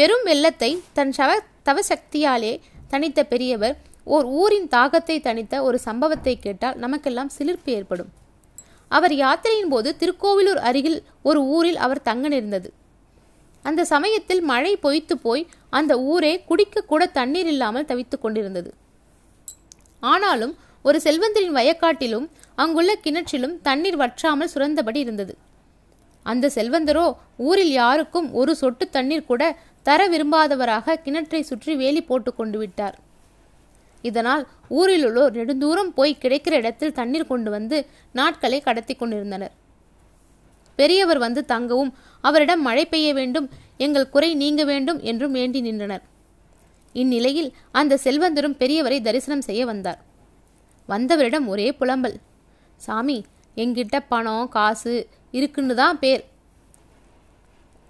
பெரும் 0.00 0.22
வெள்ளத்தை 0.26 0.68
தன் 0.96 1.10
சவ 1.16 1.30
தவசக்தியாலே 1.66 2.52
தனித்த 2.92 3.20
பெரியவர் 3.30 3.74
ஓர் 4.14 4.26
ஊரின் 4.40 4.68
தாகத்தை 4.74 5.16
தணித்த 5.26 5.54
ஒரு 5.66 5.78
சம்பவத்தை 5.86 6.34
கேட்டால் 6.44 6.78
நமக்கெல்லாம் 6.84 7.30
சிலிர்ப்பு 7.36 7.70
ஏற்படும். 7.78 8.08
அவர் 8.90 9.14
யாத்திரையின் 9.14 9.72
போது 9.74 9.90
திருக்கோவிலூர் 10.00 10.60
அருகில் 10.68 10.96
ஒரு 11.22 11.40
ஊரில் 11.56 11.76
அவர் 11.76 12.00
தங்க 12.08 12.28
நேர்ந்தது 12.34 12.70
அந்த 13.64 13.84
சமயத்தில் 13.92 14.42
மழை 14.52 14.72
பொய்த்து 14.86 15.16
போய் 15.26 15.44
அந்த 15.80 15.92
ஊரே 16.12 16.32
குடிக்க 16.48 16.84
கூட 16.92 17.02
தண்ணீர் 17.18 17.50
இல்லாமல் 17.52 17.88
தவித்துக் 17.90 18.24
கொண்டிருந்தது. 18.24 18.72
ஆனாலும் 20.12 20.56
ஒரு 20.84 21.00
செல்வந்தரின் 21.04 21.56
வயக்காட்டிலும் 21.60 22.26
அங்குள்ள 22.54 22.92
கிணற்றிலும் 23.04 23.56
தண்ணீர் 23.68 24.00
வற்றாமல் 24.04 24.54
சுரந்தபடி 24.54 25.00
இருந்தது. 25.06 25.34
அந்த 26.26 26.50
செல்வந்தரோ 26.54 27.04
ஊரில் 27.48 27.72
யாருக்கும் 27.82 28.28
ஒரு 28.32 28.52
சொட்டு 28.62 28.84
தண்ணீர் 28.96 29.28
கூட 29.30 29.42
தர 29.86 30.00
விரும்பாதவராக 30.08 30.96
கிணற்றை 31.04 31.40
சுற்றி 31.50 31.72
வேலி 31.74 32.02
போட்டு 32.02 32.30
கொண்டு 32.34 32.58
விட்டார். 32.58 32.96
இதனால் 34.04 34.42
ஊரில் 34.78 35.04
உள்ளோர் 35.08 35.36
நெடுந்தூரம் 35.38 35.90
போய் 35.98 36.20
கிடைக்கிற 36.22 36.54
இடத்தில் 36.62 36.96
தண்ணீர் 36.98 37.30
கொண்டு 37.30 37.50
வந்து 37.50 37.78
நாட்களை 38.18 38.58
கடத்தி 38.60 38.94
கொண்டிருந்தனர். 38.94 39.54
பெரியவர் 40.78 41.20
வந்து 41.24 41.40
தங்கவும் 41.44 41.92
அவரிடம் 42.24 42.62
மழை 42.68 42.84
பெய்ய 42.92 43.08
வேண்டும் 43.18 43.48
எங்கள் 43.86 44.12
குறை 44.14 44.30
நீங்க 44.34 44.62
வேண்டும் 44.64 45.00
என்றும் 45.10 45.36
வேண்டி 45.38 45.60
நின்றனர். 45.60 46.04
இந்நிலையில் 46.94 47.50
அந்த 47.80 47.98
செல்வந்தரும் 48.04 48.58
பெரியவரை 48.60 48.98
தரிசனம் 49.08 49.46
செய்ய 49.48 49.62
வந்தார். 49.66 50.00
வந்தவரிடம் 50.88 51.46
ஒரே 51.46 51.66
புலம்பல் 51.80 52.16
சாமி 52.80 53.18
எங்கிட்ட 53.56 53.96
பணம் 54.12 54.48
காசு 54.48 54.94
இருக்குன்னு 55.38 55.74
தான் 55.74 55.98
பேர். 55.98 56.22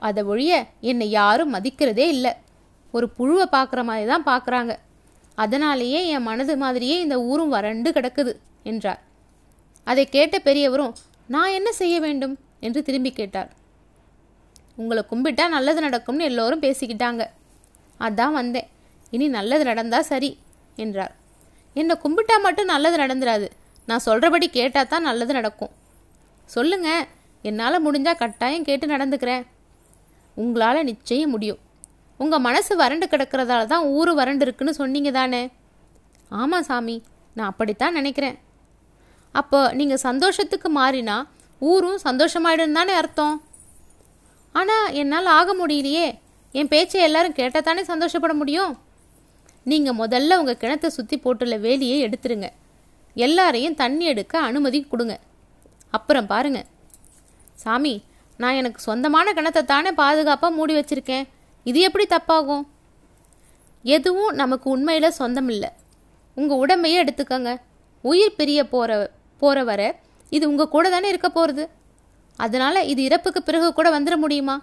அதை 0.09 0.23
ஒழிய 0.32 0.52
என்னை 0.90 1.06
யாரும் 1.11 1.54
மதிக்கிறதே 1.54 2.06
இல்லை. 2.16 2.32
ஒரு 2.94 3.06
புழுவை 3.18 3.47
பார்க்குற 3.56 3.80
மாதிரி 3.90 4.06
தான் 4.12 4.28
பார்க்குறாங்க. 4.30 4.73
அதனாலேயே 5.35 6.00
என் 6.14 6.26
மனது 6.28 6.54
மாதிரியே 6.56 6.97
இந்த 7.00 7.16
ஊரும் 7.30 7.54
வறண்டு 7.56 7.90
கிடக்குது 7.97 8.32
என்றார். 8.70 9.00
அதை 9.87 10.04
கேட்ட 10.09 10.38
பெரியவரும் 10.38 10.94
நான் 11.35 11.56
என்ன 11.59 11.73
செய்ய 11.73 11.97
வேண்டும்? 12.00 12.35
என்று 12.66 12.82
திரும்பி 12.82 13.11
கேட்டார். 13.12 13.50
உங்களை 14.80 15.02
கும்பிட்டா 15.11 15.44
நல்லது 15.49 15.80
நடக்கும்னு 15.80 16.25
எல்லோரும் 16.25 16.64
பேசிக்கிட்டாங்க. 16.64 17.23
அதான் 18.00 18.32
வந்தேன். 18.32 18.68
இனி 19.11 19.28
நல்லது 19.28 19.64
நடந்தா 19.64 20.00
சரி 20.00 20.30
என்றார். 20.76 21.14
என்னை 21.76 21.94
கும்பிட்டா 22.04 22.37
மட்டும் 22.47 22.70
நல்லது 22.75 22.97
நடந்துராது. 23.04 23.47
நான் 23.88 24.06
சொல்கிறபடி 24.09 24.49
கேட்டால் 24.49 24.92
தான் 24.92 25.09
நல்லது 25.11 25.32
நடக்கும். 25.32 25.73
சொல்லுங்கள் 26.54 27.06
என்னால் 27.49 27.85
முடிஞ்சால் 27.87 28.20
கட்டாயம் 28.23 28.66
கேட்டு 28.68 28.87
நடந்துக்கிறேன். 28.94 29.44
உங்களால் 30.37 30.88
நிச்சயம் 30.90 31.32
முடியும். 31.35 31.61
உங்கள் 32.23 32.44
மனசு 32.47 32.73
வறண்டு 32.80 33.06
கிடக்கிறதால 33.12 33.68
தான் 33.73 33.87
ஊர் 33.99 34.11
வறண்டு 34.18 34.44
இருக்குன்னு 34.47 34.73
சொன்னீங்க 34.80 35.11
தானே? 35.18 35.42
ஆமாம் 36.40 36.66
சாமி 36.68 36.97
நான் 37.37 37.50
அப்படித்தான் 37.50 37.97
நினைக்கிறேன். 37.99 38.37
அப்போ 39.40 39.61
நீங்கள் 39.78 40.02
சந்தோஷத்துக்கு 40.09 40.68
மாறினா 40.80 41.16
ஊரும் 41.70 41.99
சந்தோஷமாயிடும் 42.06 42.78
தானே 42.78 42.92
அர்த்தம்? 43.00 43.37
ஆனால் 44.54 44.87
என்னால் 45.00 45.28
ஆக 45.38 45.54
முடியலையே. 45.61 46.06
என் 46.59 46.70
பேச்சை 46.73 47.00
எல்லாரும் 47.09 47.38
கேட்டால் 47.40 47.66
தானே 47.68 47.82
சந்தோஷப்பட 47.90 48.35
முடியும்? 48.40 48.73
நீங்கள் 49.70 49.99
முதல்ல 50.02 50.38
உங்கள் 50.42 50.61
கிணத்தை 50.62 50.88
சுற்றி 50.97 51.16
போட்டுள்ள 51.25 51.56
வேலியை 51.66 51.97
எடுத்துருங்க. 52.06 52.49
எல்லாரையும் 53.26 53.78
தண்ணி 53.82 54.04
எடுக்க 54.12 54.35
அனுமதி 54.49 54.80
கொடுங்க. 54.92 55.14
அப்புறம் 55.97 56.30
பாருங்கள் 56.32 56.68
சாமி 57.62 57.95
நான் 58.40 58.59
எனக்கு 58.61 58.81
சொந்தமான 58.88 59.33
கிணத்தை 59.37 59.62
தானே 59.71 59.90
பாதுகாப்பாக 60.00 60.57
மூடி 60.59 60.75
வச்சிருக்கேன். 60.76 61.26
இது 61.67 61.79
எப்படி 61.88 62.05
தப்பாகும்? 62.14 62.64
எதுவும் 63.85 64.33
நமக்கு 64.43 64.67
உண்மையில் 64.75 65.17
சொந்தம் 65.19 65.50
இல்லை 65.55 65.71
உங்கள் 66.37 66.61
உடம்பையே 66.62 66.99
எடுத்துக்கோங்க. 67.02 67.50
உயிர் 68.05 68.38
பிரிய 68.38 68.61
போகிற 68.75 68.90
போகிற 69.43 69.59
வர 69.71 69.83
இது 70.37 70.45
உங்கள் 70.50 70.73
கூட 70.75 70.87
தானே 70.95 71.09
இருக்க 71.12 71.29
போகிறது 71.37 71.64
அதனால் 72.38 72.87
இது 72.93 73.00
இறப்புக்கு 73.09 73.40
பிறகு 73.49 73.69
கூட 73.79 73.88
வந்துட 73.97 74.17
முடியுமா? 74.25 74.57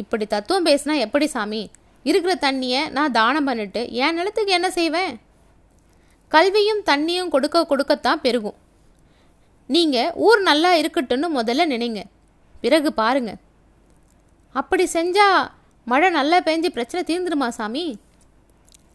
இப்படி 0.00 0.24
தத்துவம் 0.26 0.66
பேசினா 0.68 0.94
எப்படி 1.06 1.26
சாமி? 1.34 1.62
இருக்கிற 2.08 2.32
தண்ணியை 2.46 2.80
நான் 2.96 3.14
தானம் 3.18 3.48
பண்ணிட்டு 3.48 3.82
என் 4.02 4.16
நிலத்துக்கு 4.18 4.52
என்ன 4.58 4.68
செய்வேன்? 4.78 5.12
கல்வியும் 6.32 6.82
தண்ணியும் 6.90 7.32
கொடுக்க 7.34 7.66
கொடுக்கத்தான் 7.70 8.22
பெருகும். 8.24 8.58
நீங்கள் 9.66 10.12
ஊர் 10.14 10.40
நல்லா 10.40 10.74
இருக்கட்டும்னு 10.74 11.28
முதல்ல 11.36 11.66
நினைங்க. 11.66 12.02
பிறகு 12.60 12.92
பாருங்க. 12.92 13.36
அப்படி 14.52 14.88
செஞ்சால் 14.92 15.50
மழை 15.84 16.10
நல்லா 16.10 16.40
பெஞ்சு 16.40 16.68
பிரச்சனை 16.68 17.02
தீர்ந்துருமா 17.06 17.48
சாமி? 17.48 17.98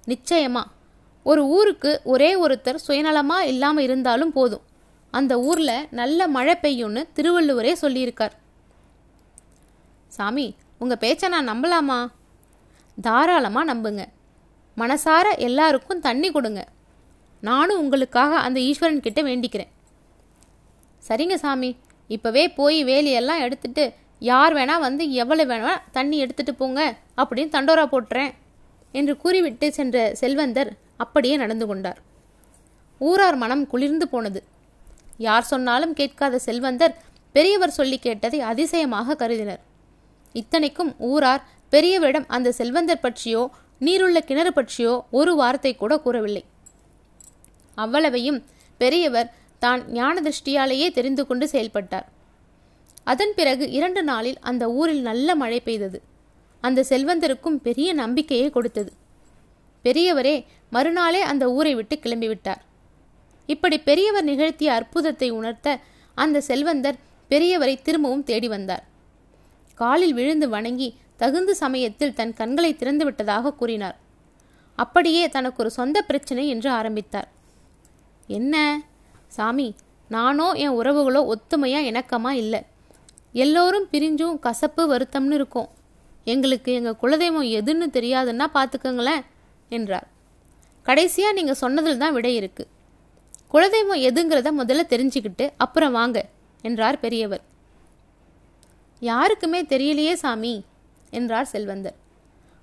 நிச்சயமா. 0.07 0.63
ஒரு 1.23 1.47
ஊருக்கு 1.47 2.01
ஒரே 2.03 2.35
ஒருத்தர் 2.35 2.75
சுயநலமாக 2.87 3.45
இல்லாமல் 3.45 3.83
இருந்தாலும் 3.83 4.31
போதும். 4.31 4.61
அந்த 5.11 5.39
ஊரில் 5.39 5.87
நல்ல 5.91 6.27
மழை 6.27 6.55
பெய்யும்னு 6.61 7.07
திருவள்ளுவரே 7.15 7.75
சொல்லியிருக்கார். 7.81 8.31
சாமி 10.07 10.55
உங்கள் 10.79 10.97
பேச்சை 10.97 11.29
நான் 11.29 11.49
நம்பலாமா? 11.49 12.07
தாராளமாக 13.01 13.73
நம்புங்க. 13.73 14.05
மனசார 14.77 15.37
எல்லாருக்கும் 15.37 15.99
தண்ணி 15.99 16.31
கொடுங்க. 16.31 16.67
நானும் 17.41 17.79
உங்களுக்காக 17.79 18.35
அந்த 18.37 18.59
ஈஸ்வரன் 18.59 18.99
கிட்ட 18.99 19.21
வேண்டிக்கிறேன். 19.21 19.75
சரிங்க 21.09 21.35
சாமி. 21.35 21.69
இப்போவே 22.09 22.43
போய் 22.55 22.79
வேலியெல்லாம் 22.83 23.43
எடுத்துட்டு 23.45 23.83
யார் 24.21 24.53
வேணா 24.57 24.75
வந்து 24.79 25.03
எவ்வளவு 25.21 25.49
வேணா 25.51 25.73
தண்ணி 25.91 26.17
எடுத்துட்டு 26.17 26.53
போங்க 26.55 26.81
அப்படின்னு 27.21 27.53
தண்டோரா 27.55 27.85
போட்டுறேன் 27.93 28.31
என்று 28.93 29.13
கூறிவிட்டு 29.17 29.67
சென்ற 29.77 29.97
செல்வந்தர் 30.21 30.71
அப்படியே 31.03 31.35
நடந்து 31.37 31.65
கொண்டார். 31.67 31.99
ஊரார் 33.01 33.37
மனம் 33.43 33.63
குளிர்ந்து 33.67 34.05
போனது. 34.07 34.39
யார் 35.17 35.49
சொன்னாலும் 35.51 35.93
கேட்காத 35.93 36.39
செல்வந்தர் 36.47 36.95
பெரியவர் 37.35 37.77
சொல்லி 37.79 37.97
கேட்டதை 37.97 38.39
அதிசயமாக 38.51 39.15
கருதினர். 39.15 39.61
இத்தனைக்கும் 40.35 40.91
ஊரார் 41.11 41.43
பெரியவரிடம் 41.71 42.27
அந்த 42.35 42.49
செல்வந்தர் 42.51 43.03
பற்றியோ 43.05 43.41
நீருள்ள 43.81 44.19
கிணறு 44.29 44.51
பற்றியோ 44.53 44.93
ஒரு 45.11 45.31
வார்த்தை 45.35 45.71
கூட 45.75 45.93
கூறவில்லை. 45.97 46.43
அவ்வளவையும் 47.77 48.39
பெரியவர் 48.77 49.29
தான் 49.59 49.81
ஞான 49.91 50.21
திருஷ்டியாலேயே 50.21 50.91
தெரிந்து 50.91 51.27
கொண்டு 51.27 51.47
செயல்பட்டார். 51.47 52.07
அதன் 53.03 53.33
பிறகு 53.35 53.71
இரண்டு 53.71 54.03
நாளில் 54.03 54.39
அந்த 54.39 54.71
ஊரில் 54.71 55.01
நல்ல 55.01 55.35
மழை 55.35 55.59
பெய்தது. 55.59 56.01
அந்த 56.63 56.85
செல்வந்தருக்கும் 56.89 57.57
பெரிய 57.57 57.93
நம்பிக்கையை 57.93 58.49
கொடுத்தது. 58.49 58.91
பெரியவரே 59.85 60.45
மறுநாளே 60.69 61.21
அந்த 61.21 61.51
ஊரை 61.51 61.75
விட்டு 61.75 61.95
கிளம்பிவிட்டார். 61.95 62.61
இப்படி 63.45 63.77
பெரியவர் 63.79 64.23
நிகழ்த்திய 64.23 64.73
அற்புதத்தை 64.73 65.29
உணர்த்த 65.29 65.79
அந்த 66.15 66.41
செல்வந்தர் 66.41 66.97
பெரியவரை 67.29 67.81
திரும்பவும் 67.81 68.23
தேடி 68.23 68.47
வந்தார். 68.47 68.83
காலில் 69.73 70.13
விழுந்து 70.13 70.49
வணங்கி 70.49 70.89
தகுந்த 71.15 71.53
சமயத்தில் 71.53 72.13
தன் 72.13 72.33
கண்களை 72.33 72.75
திறந்து 72.75 73.05
விட்டதாக 73.05 73.53
கூறினார். 73.53 73.97
அப்படியே 74.75 75.29
தனக்கு 75.29 75.61
ஒரு 75.63 75.71
சொந்த 75.71 76.01
பிரச்சனை 76.01 76.47
என்று 76.47 76.69
ஆரம்பித்தார். 76.69 77.27
என்ன? 78.27 78.81
சாமி 79.35 79.67
நானோ 80.09 80.47
என் 80.63 80.75
உறவுகளோ 80.79 81.21
ஒத்துமையா 81.33 81.79
இணக்கமா 81.89 82.31
இல்லை. 82.41 82.59
எல்லோரும் 83.43 83.87
பிரிஞ்சும் 83.91 84.37
கசப்பு 84.39 84.83
வருத்தம்னு 84.93 85.37
இருக்கும். 85.39 85.67
எங்களுக்கு 86.33 86.69
எங்கள் 86.73 86.99
குலதெய்வம் 87.01 87.49
எதுன்னு 87.59 87.87
தெரியாதுன்னா 87.97 88.45
பார்த்துக்கோங்களேன் 88.55 89.23
என்றார். 89.69 90.07
கடைசியாக 90.85 91.37
நீங்கள் 91.37 91.59
சொன்னதில் 91.61 92.01
தான் 92.03 92.15
விடை 92.17 92.33
இருக்கு. 92.35 92.63
குலதெய்வம் 93.53 94.01
எதுங்கிறத 94.09 94.49
முதல்ல 94.61 94.85
தெரிஞ்சுக்கிட்டு 94.93 95.45
அப்புறம் 95.57 95.95
வாங்க 95.99 96.17
என்றார் 96.63 96.97
பெரியவர். 96.99 97.43
யாருக்குமே 99.01 99.59
தெரியலையே 99.73 100.13
சாமி 100.23 100.55
என்றார் 101.11 101.51
செல்வந்தர். 101.53 101.97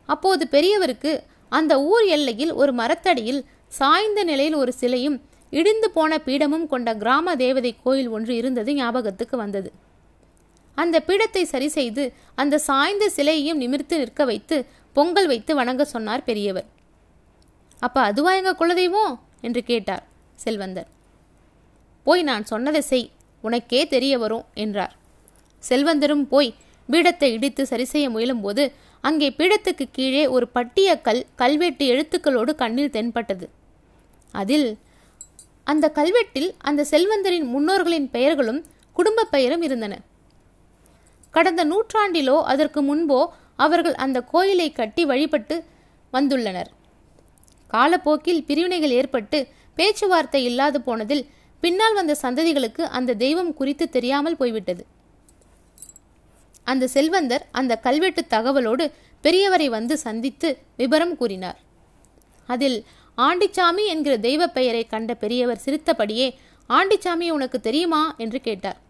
அப்போது 0.08 0.44
பெரியவருக்கு 0.54 1.12
அந்த 1.52 1.72
ஊர் 1.90 2.04
எல்லையில் 2.16 2.52
ஒரு 2.52 2.72
மரத்தடியில் 2.72 3.40
சாய்ந்த 3.78 4.20
நிலையில் 4.24 4.56
ஒரு 4.62 4.72
சிலையும் 4.80 5.16
இடிந்து 5.58 5.88
போன 5.96 6.18
பீடமும் 6.26 6.66
கொண்ட 6.72 6.90
கிராம 7.02 7.34
தேவதை 7.42 7.72
கோயில் 7.84 8.12
ஒன்று 8.16 8.32
இருந்தது 8.40 8.70
ஞாபகத்துக்கு 8.80 9.36
வந்தது. 9.42 9.70
அந்த 10.76 10.96
பீடத்தை 11.08 11.42
சரி 11.52 11.68
செய்து 11.78 12.04
அந்த 12.42 12.54
சாய்ந்த 12.68 13.04
சிலையையும் 13.16 13.60
நிமிர்த்து 13.62 13.96
நிற்க 14.02 14.22
வைத்து 14.30 14.56
பொங்கல் 14.96 15.28
வைத்து 15.32 15.52
வணங்க 15.58 15.82
சொன்னார் 15.92 16.26
பெரியவர். 16.28 16.66
அப்ப 17.82 17.96
அதுவா 18.08 18.32
எங்க 18.40 18.52
குலதெய்வம் 18.60 19.14
என்று 19.46 19.60
கேட்டார் 19.70 20.04
செல்வந்தர். 20.44 20.88
போய் 22.06 22.22
நான் 22.30 22.44
சொன்னதை 22.52 22.82
செய் 22.90 23.06
உனக்கே 23.44 23.80
தெரிய 23.94 24.14
வரும் 24.22 24.46
என்றார். 24.64 24.94
செல்வந்தரும் 25.62 26.24
போய் 26.32 26.50
பீடத்தை 26.88 27.28
இடித்து 27.36 27.62
சரி 27.70 27.86
செய்ய 27.92 28.06
முயலும்போது 28.14 28.64
அங்கே 29.04 29.28
பீடத்துக்கு 29.38 29.84
கீழே 29.96 30.24
ஒரு 30.36 30.46
பட்டிய 30.56 30.88
கல் 31.06 31.22
கல்வெட்டு 31.42 31.84
எழுத்துக்களோடு 31.92 32.52
கண்ணில் 32.62 32.94
தென்பட்டது. 32.96 33.46
அதில் 34.34 34.68
அந்த 35.64 35.92
கல்வெட்டில் 35.94 36.50
அந்த 36.58 36.86
செல்வந்தரின் 36.90 37.46
முன்னோர்களின் 37.54 38.08
பெயர்களும் 38.10 38.64
குடும்ப 38.92 39.24
பெயரும் 39.24 39.62
இருந்தன. 39.62 39.94
கடந்த 41.30 41.62
நூற்றாண்டிலோ 41.64 42.42
அதற்கு 42.42 42.80
முன்போ 42.82 43.26
அவர்கள் 43.56 43.94
அந்த 43.94 44.18
கோயிலை 44.22 44.72
கட்டி 44.72 45.04
வழிபட்டு 45.04 45.56
வந்துள்ளனர். 46.12 46.70
காலப்போக்கில் 47.66 48.44
பிரிவினைகள் 48.44 48.90
ஏற்பட்டு 48.90 49.38
பேச்சுவார்த்தை 49.74 50.44
இல்லாது 50.44 50.80
போனதில் 50.80 51.24
பின்னால் 51.60 51.94
வந்த 51.94 52.16
சந்ததிகளுக்கு 52.22 52.82
அந்த 52.98 53.14
தெய்வம் 53.14 53.54
குறித்து 53.54 53.88
தெரியாமல் 53.88 54.36
போய்விட்டது. 54.36 54.82
அந்த 56.64 56.86
செல்வந்தர் 56.86 57.44
அந்த 57.50 57.72
கல்வெட்டு 57.76 58.22
தகவலோடு 58.30 58.84
பெரியவரை 59.24 59.68
வந்து 59.68 59.94
சந்தித்து 59.98 60.48
விபரம் 60.76 61.16
கூறினார். 61.16 61.58
அதில் 62.48 62.78
ஆண்டிச்சாமி 63.16 63.86
என்கிற 63.86 64.16
தெய்வ 64.16 64.46
பெயரை 64.46 64.86
கண்ட 64.86 65.14
பெரியவர் 65.14 65.58
சிரித்தபடியே 65.58 66.38
ஆண்டிச்சாமி 66.68 67.30
உனக்கு 67.30 67.60
தெரியுமா? 67.60 68.14
என்று 68.18 68.40
கேட்டார். 68.40 68.80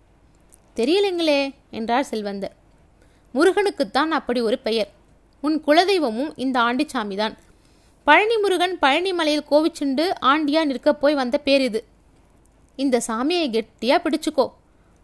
தெரியலைங்களே 0.77 1.55
என்றார் 1.71 2.05
செல்வந்தர். 2.05 2.55
முருகனுக்குத்தான் 3.35 4.11
அப்படி 4.11 4.41
ஒரு 4.41 4.59
பெயர். 4.59 4.91
உன் 5.41 5.63
குலதெய்வமும் 5.67 6.33
இந்த 6.37 6.61
ஆண்டிச்சாமிதான். 6.61 7.35
பழனி 8.05 8.37
முருகன் 8.37 8.79
பழனி 8.79 9.13
மலையில் 9.13 9.45
கோவிச்சுண்டு 9.51 10.11
ஆண்டியா 10.23 10.65
நிற்கப் 10.65 11.01
போய் 11.01 11.15
வந்த 11.15 11.39
பேர் 11.39 11.61
இது 11.61 11.85
இந்த 12.77 13.03
சாமியை 13.07 13.51
கெட்டியா 13.51 13.97
பிடிச்சுக்கோ. 14.05 14.53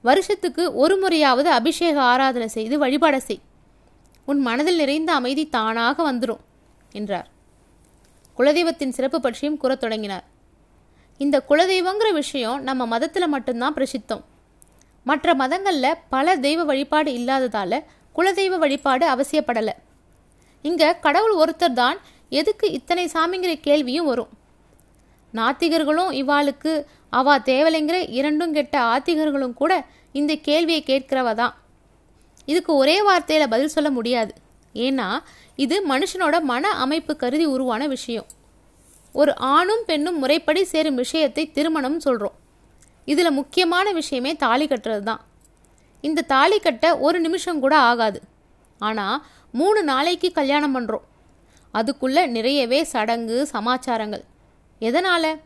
வருஷத்துக்கு 0.03 0.75
ஒரு 0.75 0.97
முறையாவது 0.97 1.51
அபிஷேக 1.51 2.03
ஆராதனை 2.03 2.49
செய்து 2.49 2.87
வழிபாட 2.87 3.17
செய். 3.17 3.41
உன் 4.25 4.41
மனதில் 4.41 4.77
நிறைந்த 4.77 5.13
அமைதி 5.13 5.49
தானாக 5.49 6.13
வந்துடும் 6.13 6.41
என்றார். 6.93 7.29
குலதெய்வத்தின் 8.41 8.95
சிறப்பு 8.97 9.21
பற்றியும் 9.21 9.57
கூறத் 9.57 9.81
தொடங்கினார். 9.81 10.25
இந்த 11.19 11.45
குலதெய்வங்கிற 11.49 12.13
விஷயம் 12.13 12.63
நம்ம 12.63 12.87
மதத்தில் 12.87 13.29
மட்டும்தான் 13.29 13.75
பிரசித்தம். 13.75 14.23
மற்ற 15.05 15.35
மதங்களில் 15.35 15.99
பல 16.09 16.37
தெய்வ 16.37 16.65
வழிபாடு 16.65 17.13
இல்லாததால் 17.13 17.85
குலதெய்வ 18.17 18.59
வழிபாடு 18.59 19.05
அவசியப்படலை. 19.15 19.75
இங்கே 20.63 20.99
கடவுள் 20.99 21.37
ஒருத்தர் 21.43 21.73
தான் 21.73 21.99
எதுக்கு 22.29 22.71
இத்தனை 22.71 23.11
சாமிங்கிற 23.13 23.61
கேள்வியும் 23.61 24.07
வரும். 24.07 24.29
நாத்திகர்களும் 25.35 26.13
இவாளுக்கு 26.23 26.85
அவா 27.11 27.39
தேவலைங்கிற 27.39 28.09
இரண்டும் 28.09 28.53
கெட்ட 28.53 28.83
ஆத்திகர்களும் 28.83 29.55
கூட 29.55 29.85
இந்த 30.13 30.35
கேள்வியை 30.35 30.83
கேட்கிறவ 30.87 31.35
தான். 31.35 31.55
இதுக்கு 32.45 32.75
ஒரே 32.75 33.01
வார்த்தையில் 33.09 33.53
பதில் 33.55 33.75
சொல்ல 33.77 33.91
முடியாது. 33.91 34.35
ஏன்னா 34.75 35.19
இது 35.57 35.77
மனுஷனோட 35.89 36.41
மன 36.41 36.69
அமைப்பு 36.69 37.17
கருதி 37.17 37.45
உருவான 37.45 37.87
விஷயம். 37.87 38.27
ஒரு 39.13 39.37
ஆணும் 39.37 39.85
பெண்ணும் 39.87 40.19
முறைப்படி 40.19 40.65
சேரும் 40.65 40.95
விஷயத்தை 40.95 41.53
திருமணம் 41.53 42.01
சொல்கிறோம் 42.01 42.39
இதில் 43.05 43.31
முக்கியமான 43.31 43.93
விஷயமே 43.93 44.37
தாலி 44.37 44.67
கட்டுறது 44.67 45.03
தான். 45.03 45.21
இந்த 46.01 46.23
தாலி 46.23 46.59
கட்ட 46.59 46.99
ஒரு 46.99 47.21
நிமிஷம் 47.21 47.61
கூட 47.61 47.77
ஆகாது. 47.77 48.21
ஆனால் 48.79 49.25
மூணு 49.53 49.83
நாளைக்கு 49.83 50.33
கல்யாணம் 50.33 50.75
பண்ணுறோம் 50.77 51.07
அதுக்குள்ள 51.75 52.27
நிறையவே 52.27 52.85
சடங்கு 52.85 53.47
சமாச்சாரங்கள். 53.47 54.25
எதனால்? 54.79 55.41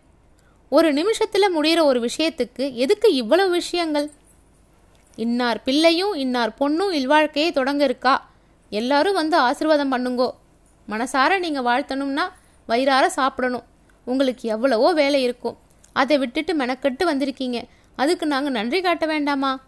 ஒரு 0.69 0.93
நிமிஷத்தில் 0.93 1.55
முடிகிற 1.57 1.83
ஒரு 1.85 2.09
விஷயத்துக்கு 2.09 2.75
எதுக்கு 2.75 3.15
இவ்வளவு 3.15 3.51
விஷயங்கள்? 3.51 4.11
இன்னார் 5.17 5.63
பிள்ளையும் 5.63 6.15
இன்னார் 6.15 6.55
பொண்ணும் 6.61 6.93
இல்வாழ்க்கையை 6.93 7.53
தொடங்க 7.53 7.85
இருக்கா? 7.85 8.34
எல்லாரும் 8.71 9.15
வந்து 9.15 9.41
ஆசிர்வாதம் 9.41 9.93
பண்ணுங்கோ. 9.95 10.31
மனசார 10.89 11.39
நீங்கள் 11.39 11.63
வாழ்த்தணும்னா 11.63 12.25
வயிறார 12.67 13.09
சாப்பிடணும். 13.09 13.65
உங்களுக்கு 14.05 14.49
எவ்வளவோ 14.49 14.93
வேலை 14.93 15.23
இருக்கும். 15.23 15.57
அதை 15.93 16.19
விட்டுட்டு 16.19 16.57
மெனக்கட்டு 16.57 17.05
வந்திருக்கீங்க. 17.05 17.63
அதுக்கு 17.97 18.27
நாங்கள் 18.27 18.53
நன்றி 18.53 18.81
காட்ட 18.81 19.07
வேண்டாமா? 19.07 19.61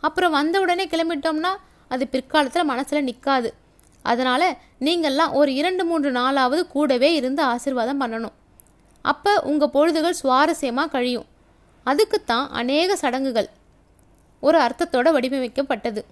அப்புறம் 0.00 0.32
வந்த 0.32 0.60
உடனே 0.60 0.86
கிளம்பிட்டோம்னா 0.86 1.52
அது 1.88 2.08
பிற்காலத்தில் 2.08 2.64
மனசில் 2.64 3.04
நிற்காது 3.04 3.54
அதனால் 4.02 4.56
நீங்கள்லாம் 4.80 5.32
ஒரு 5.32 5.54
இரண்டு 5.54 5.84
மூன்று 5.84 6.10
நாளாவது 6.12 6.62
கூடவே 6.66 7.14
இருந்து 7.14 7.42
ஆசீர்வாதம் 7.42 8.00
பண்ணணும். 8.00 8.32
அப்போ 9.02 9.40
உங்கள் 9.40 9.72
பொழுதுகள் 9.74 10.20
சுவாரஸ்யமாக 10.22 10.90
கழியும். 10.90 11.24
அதுக்குத்தான் 11.84 12.50
அநேக 12.50 12.96
சடங்குகள். 12.96 13.48
ஒரு 14.40 14.58
அர்த்தத்தோட 14.58 15.08
வடிவமைக்கப்பட்டது. 15.16 16.02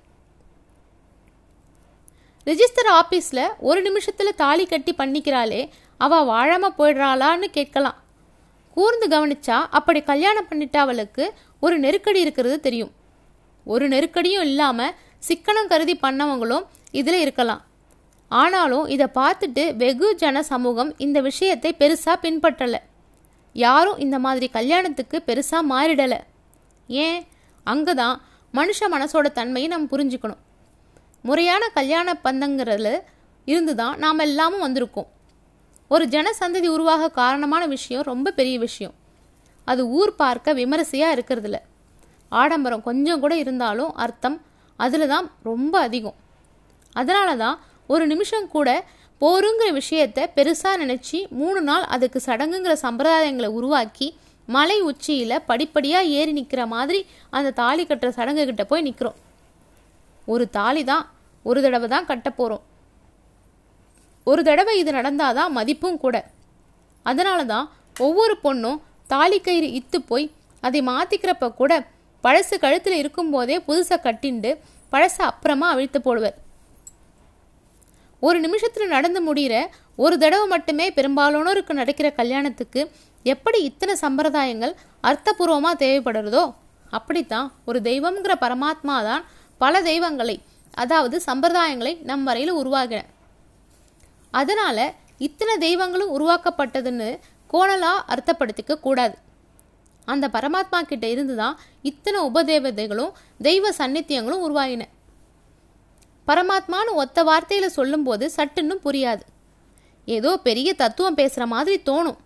ரிஜிஸ்டர் 2.46 2.90
ஆஃபீஸில் 3.00 3.44
ஒரு 3.58 3.82
நிமிஷத்தில் 3.82 4.38
தாலி 4.42 4.66
கட்டி 4.66 4.92
பண்ணிக்கிறாளே 4.98 5.62
அவள் 5.96 6.24
வாழாமல் 6.24 6.76
போயிடுறாளான்னு 6.78 7.48
கேட்கலாம். 7.58 7.98
கூர்ந்து 8.76 9.06
கவனிச்சா 9.08 9.56
அப்படி 9.70 10.00
கல்யாணம் 10.02 10.48
பண்ணிட்ட 10.50 10.76
அவளுக்கு 10.76 11.24
ஒரு 11.60 11.78
நெருக்கடி 11.78 12.20
இருக்கிறது 12.20 12.60
தெரியும். 12.60 12.92
ஒரு 13.66 13.88
நெருக்கடியும் 13.88 14.42
இல்லாமல் 14.42 14.94
சிக்கனம் 15.28 15.70
கருதி 15.72 15.94
பண்ணவங்களும் 16.02 16.64
இதில் 16.90 17.20
இருக்கலாம். 17.20 17.62
ஆனாலும் 18.28 18.86
இதை 18.86 19.06
பார்த்துட்டு 19.14 19.76
வெகு 19.76 20.14
ஜன 20.14 20.42
சமூகம் 20.42 20.98
இந்த 20.98 21.20
விஷயத்தை 21.20 21.76
பெருசாக 21.78 22.16
பின்பற்றலை. 22.22 22.80
யாரும் 23.52 23.98
இந்த 23.98 24.18
மாதிரி 24.18 24.48
கல்யாணத்துக்கு 24.48 25.16
பெருசாக 25.26 25.68
மாறிடலை. 25.72 26.20
ஏன்? 26.88 27.26
அங்கே 27.64 27.94
தான் 27.94 28.16
மனுஷ 28.54 28.78
மனசோட 28.92 29.26
தன்மையை 29.32 29.68
நம்ம 29.70 29.88
புரிஞ்சுக்கணும். 29.96 30.40
முறையான 31.24 31.62
கல்யாண 31.68 32.14
பந்தங்கிறதுல 32.24 32.90
இருந்து 33.48 33.74
தான் 33.74 33.98
நாம் 33.98 34.18
எல்லாமும் 34.18 34.64
வந்திருக்கோம். 34.66 35.08
ஒரு 35.88 36.04
ஜனசந்ததி 36.08 36.66
உருவாக 36.66 37.10
காரணமான 37.10 37.66
விஷயம் 37.66 38.02
ரொம்ப 38.02 38.30
பெரிய 38.30 38.58
விஷயம். 38.58 38.94
அது 39.64 39.82
ஊர் 39.88 40.12
பார்க்க 40.14 40.52
விமரிசையாக 40.52 41.14
இருக்கிறதுல. 41.16 41.56
ஆடம்பரம் 42.32 42.82
கொஞ்சம் 42.82 43.20
கூட 43.20 43.36
இருந்தாலும் 43.36 43.92
அர்த்தம் 43.94 44.38
அதில் 44.78 45.06
தான் 45.06 45.30
ரொம்ப 45.42 45.74
அதிகம். 45.80 46.16
அதனால 46.96 47.36
தான் 47.36 47.60
ஒரு 47.86 48.06
நிமிஷம் 48.06 48.48
கூட 48.48 48.68
போருங்கிற 49.22 49.68
விஷயத்த 49.80 50.20
பெருசாக 50.36 50.80
நினச்சி 50.84 51.18
மூணு 51.30 51.60
நாள் 51.60 51.82
அதுக்கு 51.82 52.18
சடங்குங்கிற 52.26 52.74
சம்பிரதாயங்களை 52.86 53.50
உருவாக்கி 53.58 54.08
மலை 54.48 54.78
உச்சியில் 54.80 55.44
படிப்படியாக 55.46 56.12
ஏறி 56.18 56.32
நிற்கிற 56.32 56.62
மாதிரி 56.66 57.00
அந்த 57.30 57.50
தாலி 57.50 57.84
கட்டுற 57.84 58.10
சடங்குகிட்ட 58.16 58.64
போய் 58.64 58.82
நிற்கிறோம் 58.82 59.18
ஒரு 60.32 60.44
தாலி 60.56 60.82
தான் 60.92 61.04
ஒரு 61.44 61.58
தடவை 61.64 61.88
தான் 61.94 62.08
கட்ட 62.10 62.28
போகிறோம் 62.30 62.64
ஒரு 64.26 64.40
தடவை 64.48 64.74
இது 64.80 64.90
நடந்தாதான் 64.98 65.54
மதிப்பும் 65.58 66.00
கூட. 66.04 66.16
அதனால 67.06 67.40
தான் 67.52 67.66
ஒவ்வொரு 68.06 68.34
பொண்ணும் 68.44 68.78
தாலி 69.12 69.38
கயிறு 69.46 69.68
இத்து 69.78 69.98
போய் 70.10 70.26
அதை 70.62 70.80
மாற்றிக்கிறப்ப 70.90 71.48
கூட 71.60 71.72
பழசு 72.24 72.56
கழுத்தில் 72.64 73.00
இருக்கும்போதே 73.02 73.56
புதுசை 73.68 73.96
கட்டிண்டு 74.06 74.50
பழசை 74.92 75.22
அப்புறமா 75.30 75.66
அவிழ்த்து 75.74 75.98
போடுவர். 76.06 76.36
ஒரு 78.22 78.38
நிமிஷத்தில் 78.44 78.92
நடந்து 78.94 79.20
முடிகிற 79.28 79.54
ஒரு 80.04 80.14
தடவை 80.22 80.46
மட்டுமே 80.54 80.86
பெரும்பாலானோருக்கு 80.96 81.74
நடக்கிற 81.80 82.08
கல்யாணத்துக்கு 82.20 82.80
எப்படி 83.24 83.58
இத்தனை 83.70 83.94
சம்பிரதாயங்கள் 84.04 84.74
அர்த்தபூர்வமாக 85.04 85.80
தேவைப்படுறதோ 85.84 86.44
அப்படித்தான் 86.98 87.48
ஒரு 87.68 87.78
தெய்வம்ங்கிற 87.88 88.34
பரமாத்மா 88.44 88.96
தான் 89.08 89.24
பல 89.62 89.82
தெய்வங்களை 89.88 90.36
அதாவது 90.82 91.16
சம்பிரதாயங்களை 91.26 91.92
நம் 92.08 92.24
வரையில் 92.28 92.58
உருவாகின 92.60 93.00
அதனால 94.30 94.78
இத்தனை 95.26 95.54
தெய்வங்களும் 95.58 96.12
உருவாக்கப்பட்டதுன்னு 96.16 97.08
கோணலா 97.52 97.92
அர்த்தப்படுத்திக்க 98.12 98.74
கூடாது. 98.86 99.14
அந்த 100.04 100.26
பரமாத்மா 100.34 100.78
கிட்ட 100.90 101.06
இருந்து 101.14 101.34
தான் 101.40 101.56
இத்தனை 101.90 102.18
உபதேவதைகளும் 102.28 103.12
தெய்வ 103.48 103.72
சந்நித்தியங்களும் 103.78 104.44
உருவாகின 104.46 104.82
பரமாத்மான்னு 106.28 106.92
ஒத்த 107.02 107.18
வார்த்தையில் 107.24 107.74
சொல்லும்போது 107.76 108.24
சட்டுன்னு 108.36 108.74
புரியாது. 108.86 109.22
ஏதோ 110.08 110.30
பெரிய 110.46 110.68
தத்துவம் 110.82 111.18
பேசுகிற 111.20 111.44
மாதிரி 111.46 111.76
தோணும். 111.88 112.18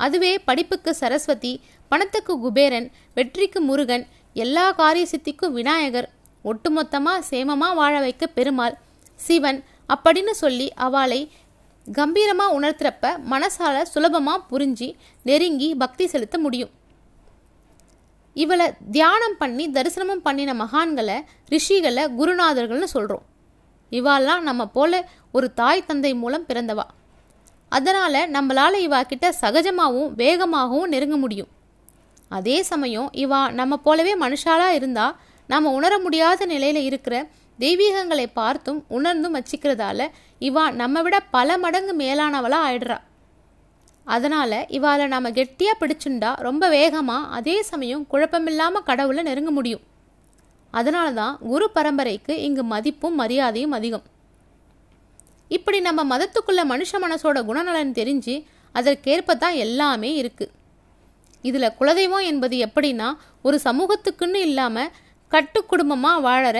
அதுவே 0.00 0.32
படிப்புக்கு 0.48 0.90
சரஸ்வதி 0.94 1.52
பணத்துக்கு 1.90 2.34
குபேரன் 2.44 2.88
வெற்றிக்கு 3.14 3.60
முருகன் 3.60 4.04
எல்லா 4.36 4.64
காரிய 4.80 5.06
சித்திக்கும் 5.12 5.56
விநாயகர் 5.58 6.08
ஒட்டுமொத்தமாக 6.50 7.26
சேமமாக 7.30 7.78
வாழ 7.80 7.94
வைக்க 8.04 8.24
பெருமாள். 8.36 8.74
சிவன் 9.26 9.60
அப்படின்னு 9.94 10.32
சொல்லி 10.42 10.66
அவளை 10.86 11.20
கம்பீரமாக 11.86 12.54
உணர்த்துறப்ப 12.58 13.06
மனசால 13.32 13.82
சுலபமாக 13.92 14.46
புரிஞ்சு 14.50 14.88
நெருங்கி 15.28 15.68
பக்தி 15.82 16.04
செலுத்த 16.12 16.36
முடியும். 16.44 16.72
இவளை 18.36 18.66
தியானம் 18.96 19.36
பண்ணி 19.40 19.64
தரிசனமும் 19.76 20.24
பண்ணின 20.26 20.54
மகான்களை 20.62 21.16
ரிஷிகளை 21.52 22.04
குருநாதர்கள்னு 22.18 22.88
சொல்கிறோம் 22.94 23.24
இவாள்லாம் 23.98 24.42
நம்ம 24.48 24.62
போல 24.76 24.92
ஒரு 25.36 25.46
தாய் 25.60 25.86
தந்தை 25.88 26.12
மூலம் 26.22 26.46
பிறந்தவா. 26.48 26.86
அதனால் 27.76 28.20
நம்மளால் 28.36 28.76
இவா 28.86 29.00
கிட்ட 29.10 29.26
சகஜமாகவும் 29.42 30.12
வேகமாகவும் 30.22 30.90
நெருங்க 30.94 31.16
முடியும். 31.24 31.50
அதே 32.36 32.58
சமயம் 32.70 33.08
இவா 33.24 33.40
நம்ம 33.58 33.76
போலவே 33.86 34.14
மனுஷாலாக 34.24 34.76
இருந்தால் 34.78 35.16
நாம் 35.52 35.74
உணர 35.78 35.94
முடியாத 36.04 36.46
நிலையில் 36.52 36.86
இருக்கிற 36.88 37.16
தெய்வீகங்களை 37.58 38.26
பார்த்தும் 38.38 38.80
உணர்ந்தும் 38.96 39.36
வச்சிக்கிறதால 39.38 40.08
இவா 40.40 40.64
நம்ம 40.80 41.02
விட 41.04 41.16
பல 41.36 41.58
மடங்கு 41.64 41.92
மேலானவளாக 42.00 42.66
ஆயிடுறா. 42.68 42.98
அதனால் 44.06 44.58
இவாளை 44.76 45.04
நாம் 45.12 45.36
கெட்டியாக 45.38 45.80
பிடிச்சுண்டா 45.80 46.30
ரொம்ப 46.46 46.64
வேகமாக 46.74 47.30
அதே 47.38 47.54
சமயம் 47.70 48.04
குழப்பமில்லாமல் 48.12 48.86
கடவுளை 48.90 49.22
நெருங்க 49.28 49.52
முடியும். 49.58 49.84
அதனால 50.74 51.08
தான் 51.20 51.34
குரு 51.50 51.66
பரம்பரைக்கு 51.76 52.34
இங்கு 52.46 52.62
மதிப்பும் 52.74 53.16
மரியாதையும் 53.20 53.74
அதிகம். 53.78 54.04
இப்படி 55.56 55.78
நம்ம 55.88 56.00
மதத்துக்குள்ள 56.12 56.62
மனுஷ 56.72 56.92
மனசோட 57.04 57.40
குணநலன் 57.48 57.96
தெரிஞ்சு 57.98 58.34
அதற்கேற்ப 58.74 59.36
தான் 59.42 59.56
எல்லாமே 59.64 60.10
இருக்கு. 60.20 60.46
இதில் 61.48 61.74
குலதெய்வம் 61.78 62.28
என்பது 62.30 62.56
எப்படின்னா 62.66 63.08
ஒரு 63.46 63.56
சமூகத்துக்குன்னு 63.66 64.40
இல்லாமல் 64.48 64.92
கட்டு 65.32 65.60
குடும்பமாக 65.70 66.24
வாழற 66.26 66.58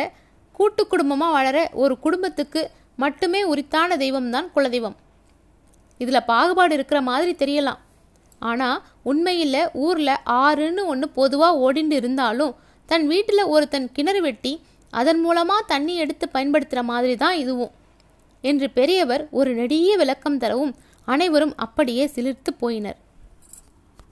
கூட்டு 0.59 0.83
குடும்பமாக 0.93 1.35
வாழற 1.37 1.59
ஒரு 1.83 1.95
குடும்பத்துக்கு 2.05 2.61
மட்டுமே 3.03 3.41
உரித்தான 3.53 3.97
தெய்வம் 4.03 4.31
தான் 4.35 4.47
குலதெய்வம். 4.55 4.97
இதில் 6.01 6.27
பாகுபாடு 6.31 6.73
இருக்கிற 6.79 6.99
மாதிரி 7.09 7.33
தெரியலாம். 7.43 7.81
ஆனால் 8.51 8.79
உண்மையில் 9.11 9.61
ஊரில் 9.87 10.23
ஆறுன்னு 10.45 10.83
ஒன்று 10.93 11.07
பொதுவாக 11.19 11.61
ஓடிண்டு 11.67 11.97
இருந்தாலும் 12.01 12.53
தன் 12.89 13.07
வீட்டில் 13.13 13.51
ஒருத்தன் 13.55 13.89
கிணறு 13.97 14.21
வெட்டி 14.27 14.53
அதன் 14.93 15.21
மூலமாக 15.25 15.69
தண்ணி 15.73 15.95
எடுத்து 16.03 16.27
பயன்படுத்துகிற 16.35 16.83
மாதிரி 16.91 17.15
தான் 17.23 17.39
இதுவும். 17.43 17.73
என்று 18.45 18.67
பெரியவர் 18.79 19.23
ஒரு 19.39 19.51
நெடிய 19.61 19.97
விளக்கம் 20.03 20.41
தரவும் 20.43 20.75
அனைவரும் 21.09 21.55
அப்படியே 21.65 22.05
சிலிர்த்து 22.15 22.51
போயினர். 22.63 22.99